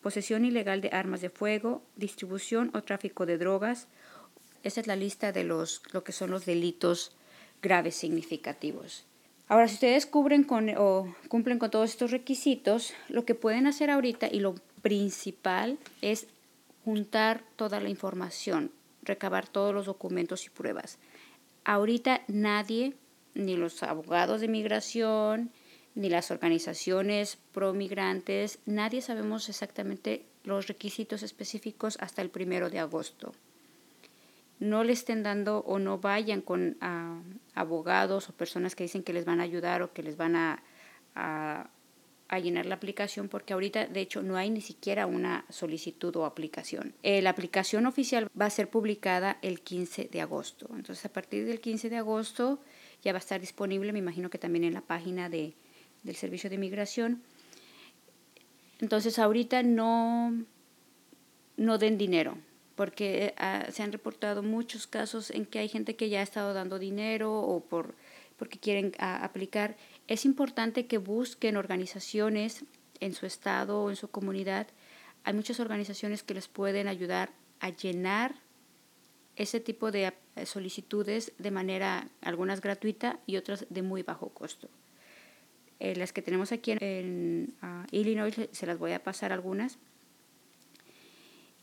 posesión 0.00 0.44
ilegal 0.44 0.80
de 0.80 0.90
armas 0.90 1.20
de 1.20 1.30
fuego, 1.30 1.82
distribución 1.96 2.70
o 2.74 2.82
tráfico 2.82 3.26
de 3.26 3.38
drogas. 3.38 3.88
Esa 4.62 4.80
es 4.80 4.86
la 4.86 4.96
lista 4.96 5.32
de 5.32 5.44
los, 5.44 5.82
lo 5.92 6.04
que 6.04 6.12
son 6.12 6.30
los 6.30 6.46
delitos 6.46 7.16
graves 7.60 7.96
significativos. 7.96 9.06
Ahora, 9.48 9.68
si 9.68 9.74
ustedes 9.74 10.06
cubren 10.06 10.42
con, 10.42 10.70
o 10.76 11.14
cumplen 11.28 11.58
con 11.58 11.70
todos 11.70 11.90
estos 11.90 12.10
requisitos, 12.10 12.94
lo 13.08 13.24
que 13.24 13.36
pueden 13.36 13.68
hacer 13.68 13.90
ahorita 13.90 14.28
y 14.30 14.40
lo 14.40 14.56
principal 14.82 15.78
es 16.02 16.26
juntar 16.84 17.42
toda 17.54 17.78
la 17.80 17.88
información, 17.88 18.72
recabar 19.02 19.46
todos 19.46 19.72
los 19.72 19.86
documentos 19.86 20.46
y 20.46 20.50
pruebas. 20.50 20.98
Ahorita 21.64 22.22
nadie, 22.26 22.94
ni 23.34 23.56
los 23.56 23.84
abogados 23.84 24.40
de 24.40 24.48
migración, 24.48 25.50
ni 25.94 26.08
las 26.08 26.32
organizaciones 26.32 27.38
pro 27.52 27.72
migrantes, 27.72 28.58
nadie 28.66 29.00
sabemos 29.00 29.48
exactamente 29.48 30.26
los 30.42 30.66
requisitos 30.66 31.22
específicos 31.22 31.98
hasta 32.00 32.20
el 32.20 32.30
primero 32.30 32.68
de 32.68 32.80
agosto 32.80 33.32
no 34.58 34.84
le 34.84 34.92
estén 34.92 35.22
dando 35.22 35.60
o 35.60 35.78
no 35.78 35.98
vayan 35.98 36.40
con 36.40 36.76
ah, 36.80 37.20
abogados 37.54 38.28
o 38.28 38.32
personas 38.32 38.74
que 38.74 38.84
dicen 38.84 39.02
que 39.02 39.12
les 39.12 39.24
van 39.24 39.40
a 39.40 39.44
ayudar 39.44 39.82
o 39.82 39.92
que 39.92 40.02
les 40.02 40.16
van 40.16 40.36
a, 40.36 40.62
llenar 42.42 42.66
la 42.66 42.74
aplicación 42.74 43.28
porque 43.28 43.54
ahorita 43.54 43.86
de 43.86 44.00
hecho 44.00 44.22
no 44.22 44.36
hay 44.36 44.50
ni 44.50 44.60
siquiera 44.60 45.06
una 45.06 45.44
solicitud 45.48 46.14
o 46.16 46.24
aplicación. 46.24 46.94
Eh, 47.02 47.22
la 47.22 47.30
aplicación 47.30 47.86
oficial 47.86 48.28
va 48.38 48.46
a 48.46 48.50
ser 48.50 48.68
publicada 48.68 49.38
el 49.42 49.60
15 49.60 50.08
de 50.12 50.20
agosto. 50.20 50.68
Entonces 50.74 51.04
a 51.04 51.12
partir 51.12 51.46
del 51.46 51.60
15 51.60 51.88
de 51.88 51.96
agosto 51.96 52.60
ya 53.02 53.12
va 53.12 53.18
a 53.18 53.20
estar 53.20 53.40
disponible, 53.40 53.92
me 53.92 54.00
imagino 54.00 54.28
que 54.28 54.38
también 54.38 54.64
en 54.64 54.74
la 54.74 54.80
página 54.80 55.28
de, 55.28 55.54
del 56.02 56.16
Servicio 56.16 56.50
de 56.50 56.58
Migración. 56.58 57.22
Entonces 58.80 59.18
ahorita 59.18 59.62
no, 59.62 60.44
no 61.56 61.78
den 61.78 61.96
dinero 61.96 62.36
porque 62.76 63.34
ah, 63.38 63.66
se 63.72 63.82
han 63.82 63.90
reportado 63.90 64.42
muchos 64.42 64.86
casos 64.86 65.30
en 65.30 65.46
que 65.46 65.58
hay 65.58 65.68
gente 65.68 65.96
que 65.96 66.08
ya 66.08 66.20
ha 66.20 66.22
estado 66.22 66.52
dando 66.52 66.78
dinero 66.78 67.34
o 67.34 67.60
por, 67.64 67.94
porque 68.36 68.58
quieren 68.58 68.92
ah, 68.98 69.24
aplicar. 69.24 69.76
Es 70.06 70.24
importante 70.24 70.86
que 70.86 70.98
busquen 70.98 71.56
organizaciones 71.56 72.64
en 73.00 73.14
su 73.14 73.26
estado 73.26 73.82
o 73.82 73.90
en 73.90 73.96
su 73.96 74.08
comunidad. 74.08 74.68
Hay 75.24 75.32
muchas 75.34 75.58
organizaciones 75.58 76.22
que 76.22 76.34
les 76.34 76.48
pueden 76.48 76.86
ayudar 76.86 77.30
a 77.60 77.70
llenar 77.70 78.36
ese 79.36 79.58
tipo 79.58 79.90
de 79.90 80.06
ah, 80.06 80.14
solicitudes 80.44 81.32
de 81.38 81.50
manera, 81.50 82.08
algunas 82.20 82.60
gratuita 82.60 83.18
y 83.26 83.38
otras 83.38 83.66
de 83.70 83.80
muy 83.80 84.02
bajo 84.02 84.28
costo. 84.28 84.68
Eh, 85.80 85.96
las 85.96 86.12
que 86.12 86.22
tenemos 86.22 86.52
aquí 86.52 86.72
en, 86.72 86.82
en 86.82 87.54
Illinois, 87.90 88.34
se 88.50 88.66
las 88.66 88.78
voy 88.78 88.92
a 88.92 89.02
pasar 89.02 89.32
algunas 89.32 89.78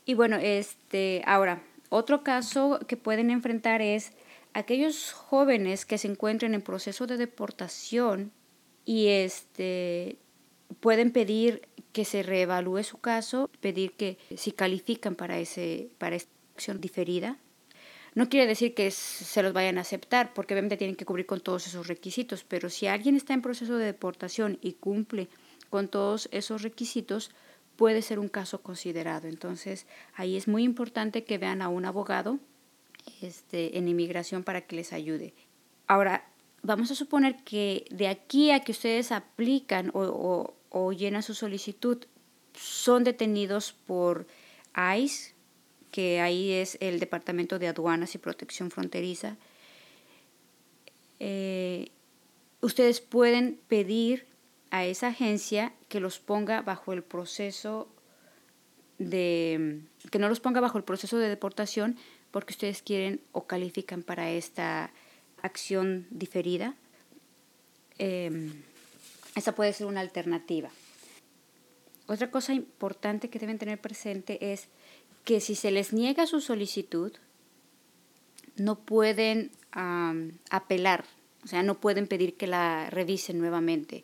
y 0.06 0.14
bueno, 0.14 0.38
este, 0.38 1.22
ahora, 1.26 1.64
otro 1.90 2.24
caso 2.24 2.80
que 2.88 2.98
pueden 2.98 3.30
enfrentar 3.30 3.82
es 3.82 4.12
aquellos 4.54 5.12
jóvenes 5.12 5.86
que 5.86 5.98
se 5.98 6.08
encuentren 6.08 6.54
en 6.54 6.62
proceso 6.62 7.08
de 7.08 7.18
deportación 7.18 8.32
y 8.86 9.08
este, 9.08 10.18
pueden 10.80 11.12
pedir 11.12 11.68
que 11.92 12.06
se 12.06 12.24
reevalúe 12.24 12.84
su 12.84 12.98
caso, 12.98 13.50
pedir 13.62 13.94
que 13.94 14.18
si 14.36 14.52
califican 14.52 15.16
para, 15.16 15.40
ese, 15.40 15.90
para 15.98 16.16
esta 16.16 16.32
acción 16.56 16.82
diferida. 16.82 17.38
No 18.16 18.30
quiere 18.30 18.46
decir 18.46 18.76
que 18.76 18.92
se 18.92 19.42
los 19.42 19.54
vayan 19.54 19.78
a 19.78 19.82
aceptar, 19.82 20.34
porque 20.34 20.54
obviamente 20.54 20.78
tienen 20.78 20.96
que 20.96 21.06
cubrir 21.06 21.26
con 21.26 21.40
todos 21.40 21.66
esos 21.66 21.88
requisitos, 21.88 22.44
pero 22.44 22.70
si 22.70 22.86
alguien 22.88 23.16
está 23.16 23.34
en 23.34 23.42
proceso 23.42 23.78
de 23.78 23.86
deportación 23.86 24.60
y 24.62 24.74
cumple 24.74 25.30
con 25.70 25.88
todos 25.88 26.30
esos 26.32 26.62
requisitos, 26.62 27.32
puede 27.76 28.02
ser 28.02 28.20
un 28.20 28.30
caso 28.30 28.62
considerado. 28.62 29.28
Entonces, 29.28 29.86
ahí 30.16 30.38
es 30.38 30.48
muy 30.48 30.64
importante 30.64 31.24
que 31.24 31.38
vean 31.38 31.62
a 31.62 31.70
un 31.70 31.86
abogado 31.86 32.40
este, 33.22 33.78
en 33.78 33.88
inmigración 33.88 34.44
para 34.44 34.62
que 34.62 34.76
les 34.76 34.94
ayude. 34.94 35.34
Ahora, 35.88 36.28
vamos 36.62 36.92
a 36.92 36.96
suponer 36.96 37.44
que 37.44 37.86
de 37.92 38.08
aquí 38.08 38.52
a 38.52 38.62
que 38.62 38.72
ustedes 38.72 39.12
aplican 39.12 39.92
o, 39.94 40.54
o 40.70 40.92
llenan 40.92 41.24
su 41.24 41.34
solicitud, 41.34 42.06
son 42.54 43.04
detenidos 43.04 43.74
por 43.74 44.28
ICE, 44.76 45.34
que 45.92 46.20
ahí 46.22 46.52
es 46.52 46.78
el 46.82 47.00
Departamento 47.00 47.60
de 47.60 47.68
Aduanas 47.68 48.16
y 48.16 48.18
Protección 48.18 48.72
Fronteriza. 48.72 49.38
Eh, 51.20 51.90
ustedes 52.62 53.00
pueden 53.00 53.60
pedir 53.68 54.26
a 54.74 54.86
esa 54.86 55.10
agencia 55.10 55.72
que 55.88 56.00
los 56.00 56.18
ponga 56.18 56.64
bajo 56.64 56.94
el 56.94 57.04
proceso 57.04 57.88
de 58.98 59.82
que 60.10 60.18
no 60.18 60.30
los 60.30 60.40
ponga 60.40 60.62
bajo 60.62 60.80
el 60.80 60.84
proceso 60.84 61.20
de 61.20 61.30
deportación 61.30 61.96
porque 62.32 62.54
ustedes 62.54 62.82
quieren 62.82 63.22
o 63.34 63.46
califican 63.46 64.02
para 64.02 64.32
esta 64.32 64.90
acción 65.44 66.08
diferida. 66.10 66.74
Eh, 68.00 68.52
esa 69.36 69.54
puede 69.54 69.74
ser 69.74 69.86
una 69.86 70.00
alternativa. 70.00 70.72
Otra 72.08 72.32
cosa 72.32 72.56
importante 72.56 73.30
que 73.30 73.38
deben 73.38 73.60
tener 73.60 73.80
presente 73.80 74.54
es 74.54 74.70
que 75.24 75.40
si 75.40 75.54
se 75.54 75.70
les 75.70 75.94
niega 75.94 76.26
su 76.26 76.42
solicitud, 76.42 77.14
no 78.56 78.80
pueden 78.80 79.52
apelar, 80.50 81.06
o 81.44 81.48
sea, 81.48 81.62
no 81.62 81.80
pueden 81.80 82.08
pedir 82.08 82.38
que 82.38 82.48
la 82.48 82.90
revisen 82.90 83.38
nuevamente. 83.38 84.04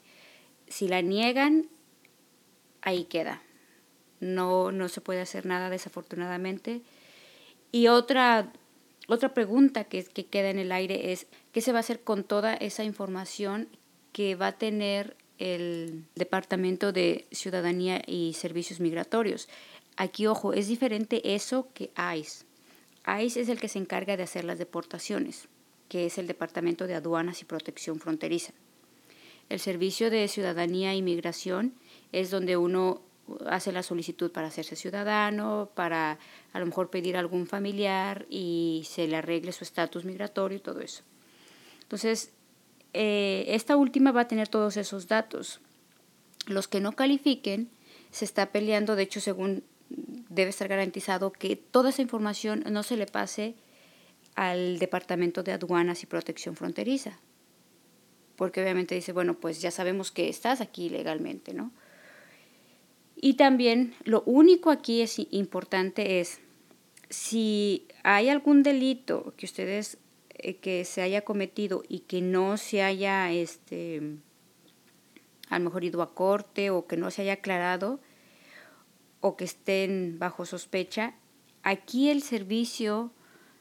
Si 0.69 0.87
la 0.87 1.01
niegan, 1.01 1.67
ahí 2.81 3.05
queda. 3.05 3.41
No, 4.19 4.71
no 4.71 4.87
se 4.89 5.01
puede 5.01 5.21
hacer 5.21 5.45
nada 5.45 5.69
desafortunadamente. 5.69 6.81
Y 7.71 7.87
otra, 7.87 8.51
otra 9.07 9.33
pregunta 9.33 9.83
que, 9.83 10.03
que 10.03 10.25
queda 10.25 10.49
en 10.49 10.59
el 10.59 10.71
aire 10.71 11.11
es, 11.11 11.27
¿qué 11.51 11.61
se 11.61 11.71
va 11.71 11.79
a 11.79 11.81
hacer 11.81 12.01
con 12.01 12.23
toda 12.23 12.53
esa 12.53 12.83
información 12.83 13.67
que 14.13 14.35
va 14.35 14.47
a 14.47 14.57
tener 14.57 15.15
el 15.39 16.05
Departamento 16.15 16.91
de 16.91 17.25
Ciudadanía 17.31 18.01
y 18.05 18.33
Servicios 18.33 18.79
Migratorios. 18.79 19.47
Aquí, 19.95 20.27
ojo, 20.27 20.53
es 20.53 20.67
diferente 20.67 21.33
eso 21.33 21.69
que 21.73 21.91
ICE. 22.15 22.45
ICE 23.21 23.41
es 23.41 23.49
el 23.49 23.59
que 23.59 23.69
se 23.69 23.79
encarga 23.79 24.17
de 24.17 24.23
hacer 24.23 24.43
las 24.43 24.59
deportaciones, 24.59 25.47
que 25.87 26.05
es 26.05 26.17
el 26.17 26.27
Departamento 26.27 26.85
de 26.87 26.95
Aduanas 26.95 27.41
y 27.41 27.45
Protección 27.45 27.99
Fronteriza. 27.99 28.53
El 29.49 29.59
Servicio 29.59 30.09
de 30.09 30.27
Ciudadanía 30.27 30.93
e 30.93 31.01
Migración 31.01 31.73
es 32.11 32.29
donde 32.29 32.55
uno 32.55 33.01
hace 33.47 33.71
la 33.71 33.83
solicitud 33.83 34.31
para 34.31 34.47
hacerse 34.47 34.75
ciudadano, 34.75 35.69
para 35.75 36.17
a 36.53 36.59
lo 36.59 36.65
mejor 36.65 36.89
pedir 36.89 37.15
a 37.15 37.19
algún 37.19 37.47
familiar 37.47 38.25
y 38.29 38.83
se 38.87 39.07
le 39.07 39.17
arregle 39.17 39.51
su 39.51 39.63
estatus 39.63 40.05
migratorio 40.05 40.57
y 40.57 40.61
todo 40.61 40.81
eso. 40.81 41.03
Entonces, 41.81 42.31
eh, 42.93 43.45
esta 43.49 43.75
última 43.75 44.11
va 44.11 44.21
a 44.21 44.27
tener 44.27 44.47
todos 44.47 44.77
esos 44.77 45.07
datos. 45.07 45.59
Los 46.47 46.67
que 46.67 46.79
no 46.79 46.93
califiquen, 46.93 47.69
se 48.11 48.25
está 48.25 48.51
peleando, 48.51 48.95
de 48.95 49.03
hecho, 49.03 49.21
según 49.21 49.63
debe 49.89 50.49
estar 50.49 50.67
garantizado 50.67 51.31
que 51.31 51.55
toda 51.55 51.89
esa 51.89 52.01
información 52.01 52.63
no 52.69 52.83
se 52.83 52.97
le 52.97 53.05
pase 53.05 53.55
al 54.35 54.79
Departamento 54.79 55.43
de 55.43 55.51
Aduanas 55.53 56.03
y 56.03 56.05
Protección 56.05 56.55
Fronteriza. 56.55 57.19
Porque 58.39 58.61
obviamente 58.61 58.95
dice, 58.95 59.11
bueno, 59.11 59.33
pues 59.33 59.61
ya 59.61 59.69
sabemos 59.69 60.11
que 60.11 60.29
estás 60.29 60.61
aquí 60.61 60.87
legalmente, 60.87 61.53
¿no? 61.53 61.73
Y 63.17 63.33
también 63.33 63.95
lo 64.05 64.21
único 64.21 64.71
aquí 64.71 65.01
es 65.01 65.19
importante 65.31 66.21
es 66.21 66.39
si 67.09 67.85
hay 68.03 68.29
algún 68.29 68.63
delito 68.63 69.33
que 69.35 69.45
ustedes 69.45 69.97
eh, 70.35 70.55
que 70.55 70.85
se 70.85 71.01
haya 71.01 71.25
cometido 71.25 71.83
y 71.89 71.99
que 71.99 72.21
no 72.21 72.55
se 72.55 72.81
haya, 72.81 73.29
este, 73.29 74.01
a 75.49 75.59
lo 75.59 75.65
mejor 75.65 75.83
ido 75.83 76.01
a 76.01 76.15
corte 76.15 76.69
o 76.69 76.87
que 76.87 76.95
no 76.95 77.11
se 77.11 77.23
haya 77.23 77.33
aclarado 77.33 77.99
o 79.19 79.35
que 79.35 79.43
estén 79.43 80.17
bajo 80.17 80.45
sospecha, 80.45 81.13
aquí 81.61 82.09
el 82.09 82.21
servicio 82.21 83.11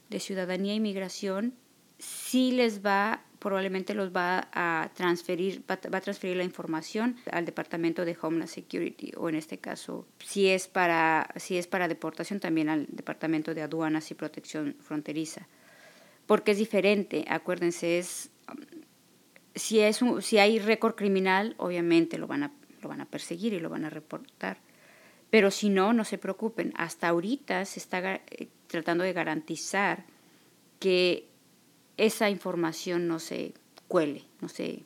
de 0.08 0.20
ciudadanía 0.20 0.74
e 0.74 0.76
inmigración 0.76 1.54
sí 1.98 2.52
les 2.52 2.86
va, 2.86 3.24
probablemente 3.38 3.94
los 3.94 4.14
va 4.14 4.48
a 4.52 4.90
transferir, 4.94 5.62
va, 5.70 5.74
a 5.74 6.00
transferir 6.00 6.36
la 6.36 6.44
información 6.44 7.16
al 7.30 7.44
Departamento 7.44 8.04
de 8.04 8.16
Homeland 8.20 8.50
Security 8.50 9.12
o 9.16 9.28
en 9.28 9.36
este 9.36 9.58
caso, 9.58 10.06
si 10.18 10.48
es 10.48 10.68
para, 10.68 11.28
si 11.36 11.56
es 11.56 11.66
para 11.66 11.88
deportación, 11.88 12.40
también 12.40 12.68
al 12.68 12.86
Departamento 12.90 13.54
de 13.54 13.62
Aduanas 13.62 14.10
y 14.10 14.14
Protección 14.14 14.76
Fronteriza 14.80 15.46
porque 16.28 16.50
es 16.50 16.58
diferente, 16.58 17.24
acuérdense, 17.26 17.98
es 17.98 18.30
si 19.54 19.80
es 19.80 19.98
si 20.20 20.38
hay 20.38 20.58
récord 20.58 20.94
criminal, 20.94 21.54
obviamente 21.56 22.18
lo 22.18 22.26
van 22.26 22.42
a 22.42 22.52
lo 22.82 22.88
van 22.88 23.00
a 23.00 23.06
perseguir 23.06 23.54
y 23.54 23.60
lo 23.60 23.70
van 23.70 23.86
a 23.86 23.90
reportar. 23.90 24.58
Pero 25.30 25.50
si 25.50 25.70
no, 25.70 25.92
no 25.92 26.04
se 26.04 26.18
preocupen. 26.18 26.72
Hasta 26.76 27.08
ahorita 27.08 27.64
se 27.64 27.80
está 27.80 28.14
eh, 28.14 28.48
tratando 28.66 29.04
de 29.04 29.12
garantizar 29.14 30.04
que 30.78 31.27
esa 31.98 32.30
información 32.30 33.08
no 33.08 33.18
se 33.18 33.52
cuele, 33.88 34.24
no 34.40 34.48
se, 34.48 34.84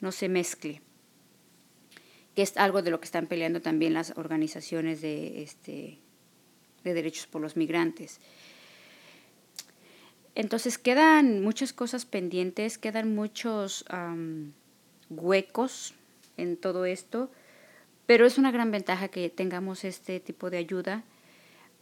no 0.00 0.10
se 0.10 0.28
mezcle. 0.28 0.80
Que 2.34 2.42
es 2.42 2.56
algo 2.56 2.82
de 2.82 2.90
lo 2.90 2.98
que 2.98 3.04
están 3.04 3.26
peleando 3.28 3.62
también 3.62 3.94
las 3.94 4.14
organizaciones 4.16 5.00
de, 5.00 5.42
este, 5.42 5.98
de 6.82 6.94
derechos 6.94 7.26
por 7.26 7.42
los 7.42 7.56
migrantes. 7.56 8.18
Entonces 10.34 10.78
quedan 10.78 11.42
muchas 11.42 11.72
cosas 11.72 12.06
pendientes, 12.06 12.76
quedan 12.78 13.14
muchos 13.14 13.84
huecos 15.10 15.94
en 16.36 16.56
todo 16.56 16.86
esto, 16.86 17.30
pero 18.06 18.26
es 18.26 18.36
una 18.36 18.50
gran 18.50 18.72
ventaja 18.72 19.08
que 19.08 19.30
tengamos 19.30 19.84
este 19.84 20.18
tipo 20.18 20.50
de 20.50 20.56
ayuda. 20.56 21.04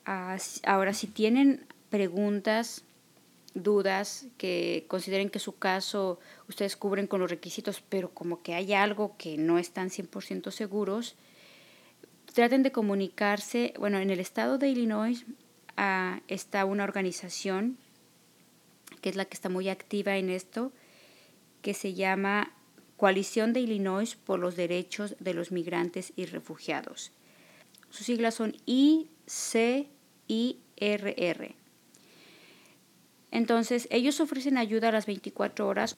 Ah, 0.04 0.36
ahora, 0.64 0.92
si 0.92 1.06
tienen 1.06 1.64
preguntas, 1.88 2.84
dudas, 3.54 4.26
que 4.38 4.84
consideren 4.88 5.30
que 5.30 5.38
su 5.38 5.56
caso 5.56 6.18
ustedes 6.48 6.76
cubren 6.76 7.06
con 7.06 7.20
los 7.20 7.30
requisitos, 7.30 7.82
pero 7.88 8.10
como 8.12 8.42
que 8.42 8.54
hay 8.54 8.72
algo 8.72 9.16
que 9.18 9.36
no 9.36 9.58
están 9.58 9.90
100% 9.90 10.50
seguros, 10.50 11.16
traten 12.32 12.62
de 12.62 12.72
comunicarse. 12.72 13.74
Bueno, 13.78 13.98
en 13.98 14.10
el 14.10 14.20
estado 14.20 14.58
de 14.58 14.68
Illinois 14.68 15.24
ah, 15.76 16.20
está 16.28 16.64
una 16.64 16.84
organización 16.84 17.78
que 19.00 19.10
es 19.10 19.16
la 19.16 19.24
que 19.24 19.34
está 19.34 19.48
muy 19.48 19.68
activa 19.68 20.16
en 20.16 20.30
esto, 20.30 20.72
que 21.60 21.74
se 21.74 21.92
llama 21.94 22.52
Coalición 22.96 23.52
de 23.52 23.60
Illinois 23.60 24.14
por 24.14 24.38
los 24.38 24.56
Derechos 24.56 25.16
de 25.18 25.34
los 25.34 25.50
Migrantes 25.50 26.12
y 26.16 26.26
Refugiados. 26.26 27.10
Sus 27.90 28.06
siglas 28.06 28.34
son 28.34 28.56
ICIRR. 28.64 29.08
Entonces, 33.32 33.88
ellos 33.90 34.20
ofrecen 34.20 34.56
ayuda 34.58 34.90
a 34.90 34.92
las 34.92 35.06
24 35.06 35.66
horas. 35.66 35.96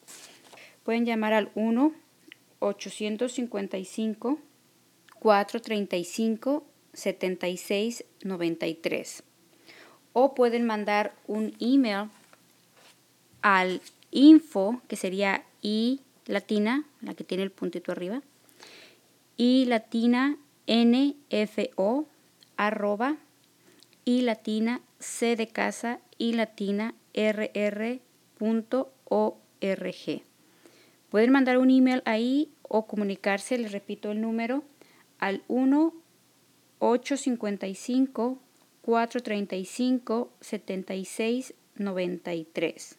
Pueden 0.83 1.05
llamar 1.05 1.33
al 1.33 1.51
1 1.53 1.93
855 2.59 4.39
435 5.19 6.65
7693 6.93 9.23
o 10.13 10.33
pueden 10.33 10.65
mandar 10.65 11.13
un 11.27 11.53
email 11.59 12.09
al 13.41 13.81
info, 14.11 14.81
que 14.87 14.95
sería 14.95 15.43
I 15.61 15.99
latina, 16.25 16.85
la 17.01 17.15
que 17.15 17.25
tiene 17.25 17.43
el 17.43 17.51
puntito 17.51 17.91
arriba, 17.91 18.21
I 19.35 19.65
latina 19.65 20.37
NFO 20.67 22.07
arroba 22.55 23.17
I 24.05 24.21
latina 24.21 24.79
C 24.99 25.35
de 25.35 25.47
casa 25.47 25.99
I 26.17 26.31
latina 26.31 26.95
RR 27.15 28.01
punto 28.37 28.93
org. 29.05 30.21
Pueden 31.09 31.31
mandar 31.31 31.57
un 31.57 31.71
email 31.71 32.03
ahí 32.05 32.51
o 32.61 32.85
comunicarse, 32.87 33.57
les 33.57 33.71
repito 33.71 34.11
el 34.11 34.21
número, 34.21 34.63
al 35.17 35.41
1 35.47 35.93
855 36.79 38.39
435 38.81 40.31
7693. 40.41 42.97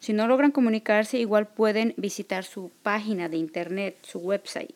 Si 0.00 0.12
no 0.12 0.26
logran 0.26 0.50
comunicarse, 0.50 1.18
igual 1.18 1.46
pueden 1.46 1.94
visitar 1.96 2.42
su 2.42 2.72
página 2.82 3.28
de 3.28 3.36
internet, 3.36 3.98
su 4.02 4.18
website, 4.18 4.74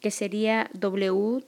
que 0.00 0.10
sería 0.10 0.70
www.i 0.72 1.42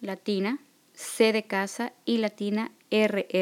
latina 0.00 0.58
c 0.96 1.32
de 1.32 1.44
casa 1.44 1.92
y 2.04 2.18
latina 2.18 2.72
rr.org. 2.90 3.38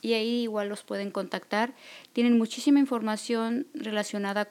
Y 0.00 0.12
ahí 0.14 0.42
igual 0.42 0.68
los 0.70 0.82
pueden 0.82 1.10
contactar. 1.10 1.74
Tienen 2.14 2.38
muchísima 2.38 2.80
información 2.80 3.66
relacionada 3.74 4.48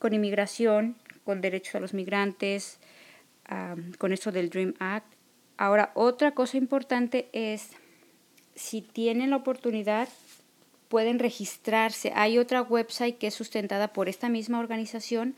con 0.00 0.12
inmigración, 0.12 0.96
con 1.24 1.40
derechos 1.40 1.76
a 1.76 1.80
los 1.80 1.94
migrantes, 1.94 2.80
con 3.98 4.12
esto 4.12 4.32
del 4.32 4.50
Dream 4.50 4.74
Act 4.80 5.16
Ahora, 5.56 5.90
otra 5.94 6.32
cosa 6.32 6.58
importante 6.58 7.28
es, 7.32 7.70
si 8.54 8.82
tienen 8.82 9.30
la 9.30 9.36
oportunidad, 9.36 10.08
pueden 10.88 11.18
registrarse. 11.18 12.12
Hay 12.14 12.38
otra 12.38 12.62
website 12.62 13.16
que 13.16 13.28
es 13.28 13.34
sustentada 13.34 13.92
por 13.92 14.08
esta 14.08 14.28
misma 14.28 14.58
organización, 14.58 15.34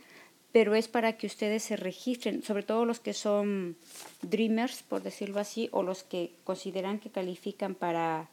pero 0.53 0.75
es 0.75 0.89
para 0.89 1.17
que 1.17 1.27
ustedes 1.27 1.63
se 1.63 1.77
registren, 1.77 2.43
sobre 2.43 2.63
todo 2.63 2.85
los 2.85 3.01
que 3.01 3.13
son 3.13 3.77
dreamers, 4.23 4.83
por 4.83 5.03
decirlo 5.03 5.41
así, 5.41 5.69
o 5.73 5.83
los 5.83 6.03
que 6.03 6.33
consideran 6.45 6.99
que 6.99 7.11
califican 7.11 7.75
para 7.75 8.29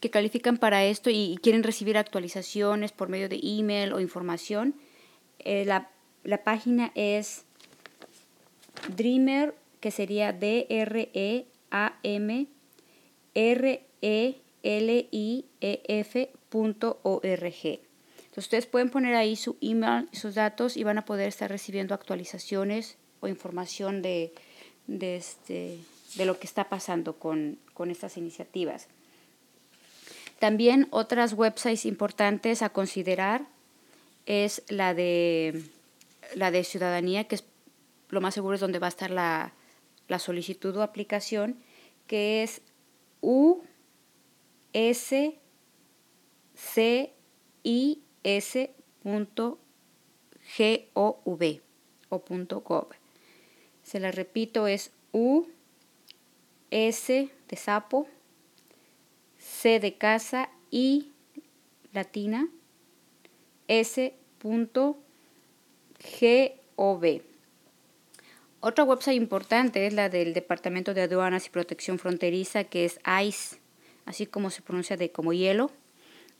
que 0.00 0.10
califican 0.10 0.58
para 0.58 0.84
esto 0.84 1.08
y 1.10 1.38
quieren 1.42 1.62
recibir 1.62 1.96
actualizaciones 1.96 2.92
por 2.92 3.08
medio 3.08 3.30
de 3.30 3.40
email 3.42 3.94
o 3.94 4.00
información. 4.00 4.74
Eh, 5.38 5.64
la, 5.64 5.88
la 6.24 6.44
página 6.44 6.92
es 6.94 7.46
Dreamer, 8.94 9.54
que 9.80 9.90
sería 9.90 10.32
D-R-E-A-M-R-E 10.34 11.44
L-I-E-F.org. 14.64 15.44
Entonces 18.34 18.46
ustedes 18.46 18.66
pueden 18.66 18.90
poner 18.90 19.14
ahí 19.14 19.36
su 19.36 19.56
email, 19.60 20.08
sus 20.10 20.34
datos 20.34 20.76
y 20.76 20.82
van 20.82 20.98
a 20.98 21.04
poder 21.04 21.28
estar 21.28 21.48
recibiendo 21.48 21.94
actualizaciones 21.94 22.96
o 23.20 23.28
información 23.28 24.02
de, 24.02 24.34
de, 24.88 25.14
este, 25.14 25.78
de 26.16 26.24
lo 26.26 26.40
que 26.40 26.48
está 26.48 26.68
pasando 26.68 27.16
con, 27.16 27.60
con 27.74 27.92
estas 27.92 28.16
iniciativas. 28.16 28.88
También 30.40 30.88
otras 30.90 31.34
websites 31.34 31.86
importantes 31.86 32.62
a 32.62 32.70
considerar 32.70 33.46
es 34.26 34.64
la 34.68 34.94
de, 34.94 35.62
la 36.34 36.50
de 36.50 36.64
ciudadanía, 36.64 37.28
que 37.28 37.36
es 37.36 37.44
lo 38.08 38.20
más 38.20 38.34
seguro 38.34 38.56
es 38.56 38.60
donde 38.60 38.80
va 38.80 38.88
a 38.88 38.96
estar 38.96 39.12
la, 39.12 39.52
la 40.08 40.18
solicitud 40.18 40.76
o 40.76 40.82
aplicación, 40.82 41.56
que 42.08 42.42
es 42.42 42.62
U 43.20 43.62
S 44.72 45.38
C 46.56 47.12
I 47.62 47.92
S 47.92 48.04
G-O-V 50.56 51.60
o 52.08 52.18
punto 52.24 52.60
gov. 52.60 52.88
Se 53.82 54.00
la 54.00 54.10
repito, 54.10 54.66
es 54.66 54.90
U 55.12 55.46
S 56.70 57.30
de 57.48 57.56
sapo, 57.56 58.08
C 59.38 59.78
de 59.78 59.96
casa 59.96 60.50
y 60.70 61.12
latina 61.92 62.48
S 63.68 64.14
punto 64.38 64.98
G-O-V. 65.98 67.22
Otra 68.60 68.84
website 68.84 69.16
importante 69.16 69.86
es 69.86 69.92
la 69.92 70.08
del 70.08 70.32
Departamento 70.32 70.94
de 70.94 71.02
Aduanas 71.02 71.46
y 71.46 71.50
Protección 71.50 71.98
Fronteriza, 71.98 72.64
que 72.64 72.86
es 72.86 72.98
ICE 73.22 73.58
así 74.06 74.26
como 74.26 74.50
se 74.50 74.62
pronuncia 74.62 74.96
de 74.96 75.12
como 75.12 75.32
hielo, 75.32 75.70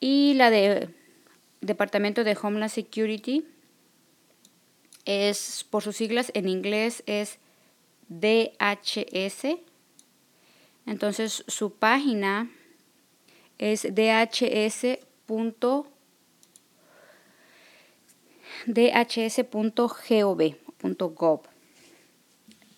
Y 0.00 0.34
la 0.34 0.50
de 0.50 0.88
Departamento 1.60 2.24
de 2.24 2.36
Homeland 2.40 2.72
Security 2.72 3.44
es, 5.04 5.64
por 5.70 5.82
sus 5.82 5.96
siglas 5.96 6.30
en 6.34 6.48
inglés, 6.48 7.02
es 7.06 7.38
DHS. 8.08 9.58
Entonces 10.86 11.44
su 11.46 11.74
página 11.74 12.50
es 13.58 13.82
dhs.gov. 13.94 14.32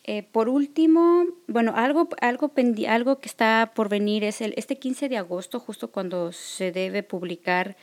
Eh, 0.07 0.23
por 0.23 0.51
último, 0.51 1.25
bueno, 1.47 1.73
algo, 1.77 2.11
algo, 2.21 2.53
algo 2.89 3.21
que 3.21 3.29
está 3.29 3.73
por 3.75 3.89
venir 3.89 4.23
es 4.23 4.43
el, 4.43 4.53
este 4.59 4.79
15 4.79 5.09
de 5.09 5.17
agosto, 5.17 5.59
justo 5.61 5.91
cuando 5.91 6.31
se 6.33 6.73
debe 6.73 7.03
publicar 7.03 7.77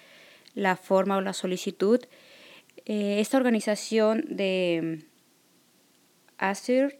la 0.53 0.75
forma 0.75 1.17
o 1.17 1.21
la 1.21 1.33
solicitud. 1.33 1.99
Eh, 2.85 3.19
esta 3.19 3.37
organización 3.37 4.23
de 4.29 5.03
ASIR 6.37 6.99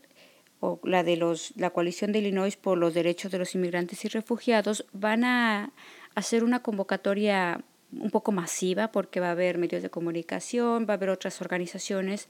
o 0.59 0.79
la 0.83 1.03
de 1.03 1.17
los, 1.17 1.53
la 1.55 1.69
coalición 1.69 2.11
de 2.11 2.19
Illinois 2.19 2.55
por 2.55 2.79
los 2.79 2.95
derechos 2.95 3.31
de 3.31 3.37
los 3.37 3.53
inmigrantes 3.53 4.03
y 4.05 4.07
refugiados 4.07 4.85
van 4.91 5.23
a 5.23 5.71
hacer 6.15 6.43
una 6.43 6.63
convocatoria 6.63 7.63
un 7.91 8.09
poco 8.09 8.31
masiva 8.31 8.91
porque 8.91 9.19
va 9.19 9.27
a 9.27 9.31
haber 9.31 9.59
medios 9.59 9.83
de 9.83 9.89
comunicación, 9.91 10.87
va 10.89 10.93
a 10.93 10.97
haber 10.97 11.09
otras 11.09 11.41
organizaciones 11.41 12.27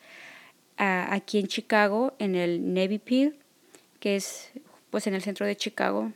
aquí 0.77 1.39
en 1.39 1.47
Chicago, 1.47 2.13
en 2.19 2.35
el 2.35 2.73
Navy 2.73 2.99
Pier, 2.99 3.35
que 3.99 4.15
es 4.15 4.51
pues 4.89 5.07
en 5.07 5.13
el 5.13 5.21
centro 5.21 5.45
de 5.45 5.55
Chicago, 5.55 6.11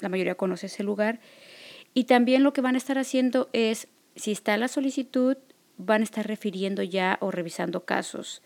la 0.00 0.08
mayoría 0.08 0.36
conoce 0.36 0.66
ese 0.66 0.82
lugar. 0.82 1.20
Y 1.94 2.04
también 2.04 2.42
lo 2.42 2.52
que 2.52 2.60
van 2.60 2.74
a 2.74 2.78
estar 2.78 2.98
haciendo 2.98 3.48
es, 3.52 3.88
si 4.14 4.30
está 4.30 4.56
la 4.56 4.68
solicitud, 4.68 5.36
van 5.78 6.02
a 6.02 6.04
estar 6.04 6.26
refiriendo 6.26 6.82
ya 6.82 7.18
o 7.20 7.30
revisando 7.30 7.84
casos. 7.84 8.42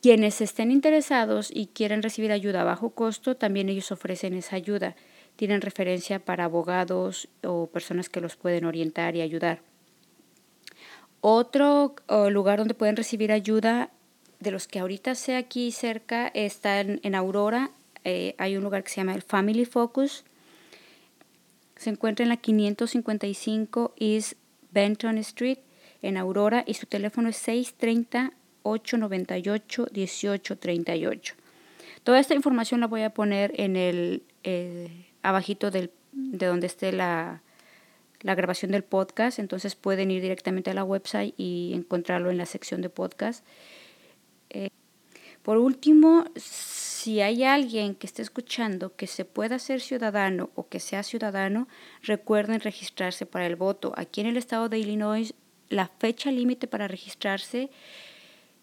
Quienes 0.00 0.40
estén 0.40 0.70
interesados 0.70 1.50
y 1.52 1.68
quieren 1.68 2.02
recibir 2.02 2.32
ayuda 2.32 2.62
a 2.62 2.64
bajo 2.64 2.90
costo, 2.90 3.36
también 3.36 3.68
ellos 3.68 3.92
ofrecen 3.92 4.34
esa 4.34 4.56
ayuda. 4.56 4.96
Tienen 5.36 5.60
referencia 5.60 6.18
para 6.18 6.44
abogados 6.44 7.28
o 7.44 7.68
personas 7.68 8.08
que 8.08 8.20
los 8.20 8.36
pueden 8.36 8.64
orientar 8.64 9.14
y 9.14 9.20
ayudar. 9.20 9.67
Otro 11.20 11.96
lugar 12.30 12.58
donde 12.58 12.74
pueden 12.74 12.96
recibir 12.96 13.32
ayuda 13.32 13.90
de 14.40 14.50
los 14.50 14.68
que 14.68 14.78
ahorita 14.78 15.14
sé 15.14 15.36
aquí 15.36 15.72
cerca 15.72 16.28
está 16.28 16.80
en, 16.80 17.14
Aurora. 17.14 17.70
Eh, 18.04 18.34
hay 18.38 18.56
un 18.56 18.62
lugar 18.62 18.84
que 18.84 18.90
se 18.90 18.96
llama 18.96 19.14
el 19.14 19.22
Family 19.22 19.64
Focus. 19.64 20.24
Se 21.76 21.90
encuentra 21.90 22.22
en 22.22 22.28
la 22.28 22.36
555 22.36 23.94
East 23.98 24.34
Benton 24.70 25.18
Street 25.18 25.58
en 26.02 26.16
Aurora 26.16 26.64
y 26.66 26.74
su 26.74 26.86
teléfono 26.86 27.28
es 27.28 27.36
630 27.36 28.32
898 28.62 29.88
1838. 29.92 31.34
Toda 32.04 32.20
esta 32.20 32.34
información 32.34 32.80
la 32.80 32.86
voy 32.86 33.02
a 33.02 33.10
poner 33.10 33.52
en 33.56 33.76
el 33.76 34.22
eh, 34.44 35.06
abajito 35.22 35.70
del, 35.70 35.90
de 36.12 36.46
donde 36.46 36.66
esté 36.66 36.92
la, 36.92 37.42
la 38.20 38.34
grabación 38.34 38.72
del 38.72 38.84
podcast, 38.84 39.38
entonces 39.38 39.74
pueden 39.74 40.10
ir 40.10 40.22
directamente 40.22 40.70
a 40.70 40.74
la 40.74 40.84
website 40.84 41.34
y 41.36 41.72
encontrarlo 41.74 42.30
en 42.30 42.38
la 42.38 42.46
sección 42.46 42.82
de 42.82 42.90
podcast. 42.90 43.44
Eh, 44.50 44.70
por 45.42 45.56
último, 45.56 46.26
si 46.36 47.20
hay 47.20 47.44
alguien 47.44 47.94
que 47.94 48.06
esté 48.06 48.22
escuchando 48.22 48.94
que 48.96 49.06
se 49.06 49.24
pueda 49.24 49.58
ser 49.58 49.80
ciudadano 49.80 50.50
o 50.54 50.68
que 50.68 50.80
sea 50.80 51.02
ciudadano, 51.02 51.68
recuerden 52.02 52.60
registrarse 52.60 53.24
para 53.24 53.46
el 53.46 53.56
voto. 53.56 53.92
Aquí 53.96 54.20
en 54.20 54.26
el 54.26 54.36
estado 54.36 54.68
de 54.68 54.78
Illinois, 54.78 55.32
la 55.68 55.88
fecha 55.88 56.30
límite 56.32 56.66
para 56.66 56.88
registrarse, 56.88 57.70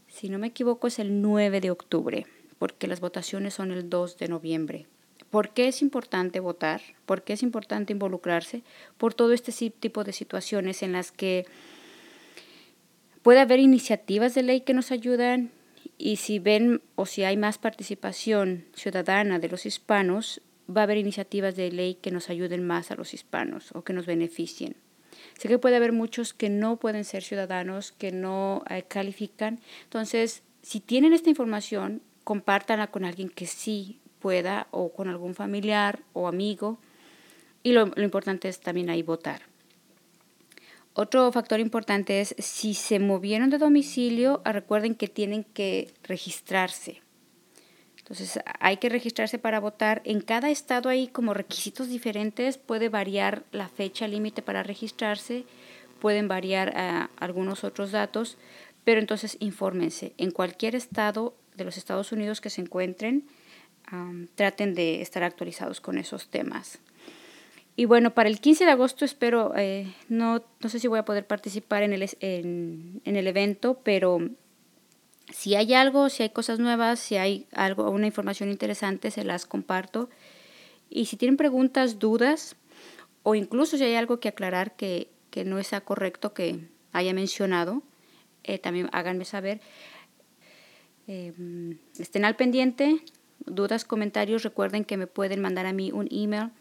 si 0.08 0.30
no 0.30 0.38
me 0.38 0.48
equivoco, 0.48 0.88
es 0.88 1.00
el 1.00 1.22
9 1.22 1.62
de 1.62 1.72
octubre, 1.72 2.28
porque 2.60 2.88
las 2.88 3.00
votaciones 3.00 3.54
son 3.54 3.72
el 3.72 3.90
2 3.90 4.18
de 4.18 4.28
noviembre. 4.28 4.88
¿Por 5.30 5.50
qué 5.50 5.68
es 5.68 5.82
importante 5.82 6.40
votar? 6.40 6.82
¿Por 7.06 7.24
qué 7.24 7.34
es 7.34 7.44
importante 7.44 7.94
involucrarse? 7.94 8.64
Por 8.98 9.14
todo 9.14 9.34
este 9.34 9.52
tipo 9.72 10.04
de 10.04 10.14
situaciones 10.14 10.84
en 10.84 10.94
las 10.94 11.12
que 11.12 11.46
puede 13.22 13.40
haber 13.40 13.60
iniciativas 13.60 14.36
de 14.36 14.44
ley 14.44 14.62
que 14.62 14.74
nos 14.74 14.92
ayudan 14.92 15.52
y 15.98 16.18
si 16.18 16.40
ven 16.40 16.82
o 16.96 17.06
si 17.06 17.24
hay 17.24 17.38
más 17.38 17.58
participación 17.58 18.66
ciudadana 18.74 19.40
de 19.40 19.50
los 19.50 19.66
hispanos, 19.66 20.42
va 20.70 20.82
a 20.82 20.84
haber 20.84 20.98
iniciativas 20.98 21.56
de 21.56 21.72
ley 21.72 21.96
que 21.96 22.12
nos 22.12 22.30
ayuden 22.30 22.66
más 22.66 22.92
a 22.92 22.96
los 22.96 23.14
hispanos 23.14 23.72
o 23.74 23.84
que 23.84 23.94
nos 23.94 24.06
beneficien. 24.06 24.76
Sé 25.38 25.48
que 25.48 25.60
puede 25.60 25.76
haber 25.76 25.92
muchos 25.92 26.34
que 26.34 26.50
no 26.50 26.78
pueden 26.78 27.04
ser 27.04 27.24
ciudadanos, 27.24 27.92
que 27.92 28.12
no 28.12 28.64
eh, 28.70 28.84
califican. 28.88 29.60
Entonces, 29.84 30.44
si 30.62 30.80
tienen 30.80 31.14
esta 31.14 31.30
información, 31.30 32.02
compártanla 32.24 32.88
con 32.88 33.06
alguien 33.06 33.30
que 33.30 33.46
sí 33.46 34.00
o 34.72 34.92
con 34.92 35.08
algún 35.08 35.36
familiar 35.36 36.00
o 36.14 36.28
amigo. 36.28 36.80
Y 37.64 37.72
lo, 37.74 37.92
importante 37.98 38.48
es 38.50 38.60
también 38.60 38.90
ahí 38.90 39.04
votar. 39.04 39.42
Otro 40.94 41.32
factor 41.32 41.60
importante 41.60 42.22
es 42.22 42.36
si 42.40 42.74
se 42.74 43.00
movieron 43.00 43.50
de 43.50 43.58
domicilio, 43.58 44.42
recuerden 44.46 44.96
que 44.96 45.08
tienen 45.08 45.44
que 45.44 45.94
registrarse. 46.04 47.02
Entonces 47.98 48.40
hay 48.60 48.78
que 48.78 48.90
registrarse 48.90 49.40
para 49.40 49.60
votar. 49.60 50.02
En 50.06 50.22
cada 50.22 50.50
estado 50.50 50.90
hay 50.90 51.08
como 51.08 51.34
requisitos 51.34 51.90
diferentes. 51.90 52.58
Puede 52.58 52.88
variar 52.88 53.44
la 53.52 53.68
fecha 53.68 54.08
límite 54.08 54.42
para 54.42 54.64
registrarse, 54.64 55.44
pueden 56.00 56.28
variar 56.28 56.74
ah, 56.76 57.10
algunos 57.18 57.64
otros 57.64 57.92
datos, 57.92 58.38
pero 58.84 59.00
entonces 59.00 59.38
infórmense. 59.40 60.14
En 60.18 60.32
cualquier 60.32 60.76
estado 60.76 61.36
de 61.56 61.66
los 61.66 61.78
Estados 61.78 62.12
Unidos 62.12 62.42
que 62.42 62.50
se 62.50 62.62
encuentren, 62.62 63.28
traten 64.36 64.74
de 64.74 65.02
estar 65.02 65.24
actualizados 65.24 65.82
con 65.82 65.98
esos 65.98 66.30
temas. 66.30 66.80
Y 67.78 67.86
bueno, 67.86 68.14
para 68.14 68.30
el 68.30 68.40
15 68.40 68.66
de 68.66 68.72
agosto 68.72 69.04
espero, 69.04 69.54
eh, 69.56 69.94
no, 70.08 70.44
no 70.62 70.70
sé 70.70 70.80
si 70.80 70.88
voy 70.88 71.00
a 71.00 71.06
poder 71.06 71.28
participar 71.28 71.84
en 71.84 71.92
el, 71.94 72.10
en, 72.22 73.02
el 73.04 73.28
evento, 73.28 73.80
pero 73.84 74.20
Si 75.34 75.56
hay 75.56 75.74
algo, 75.74 76.10
si 76.10 76.24
hay 76.24 76.30
cosas 76.30 76.60
nuevas, 76.60 77.00
si 77.00 77.18
hay 77.18 77.48
algo, 77.52 77.90
una 77.90 78.06
información 78.06 78.50
interesante, 78.50 79.12
se 79.12 79.24
las 79.26 79.46
comparto. 79.46 80.10
Y 80.90 81.06
si 81.08 81.18
tienen 81.18 81.36
preguntas, 81.36 82.00
dudas, 82.00 82.56
o 83.24 83.36
incluso 83.36 83.78
si 83.78 83.84
hay 83.84 83.96
algo 83.96 84.20
que 84.20 84.30
aclarar 84.30 84.76
que, 84.76 85.10
que 85.32 85.44
no 85.44 85.62
sea 85.64 85.82
correcto 85.82 86.34
que 86.34 86.70
haya 86.94 87.14
mencionado, 87.14 87.82
eh, 88.44 88.60
también 88.60 88.88
háganme 88.94 89.26
saber. 89.26 89.60
Eh, 91.08 91.34
estén 92.00 92.24
al 92.24 92.36
pendiente, 92.36 93.02
dudas, 93.46 93.86
comentarios, 93.86 94.42
recuerden 94.44 94.84
que 94.86 94.98
me 94.98 95.08
pueden 95.08 95.42
mandar 95.42 95.66
a 95.66 95.74
mí 95.74 95.92
un 95.92 96.08
email 96.12 96.52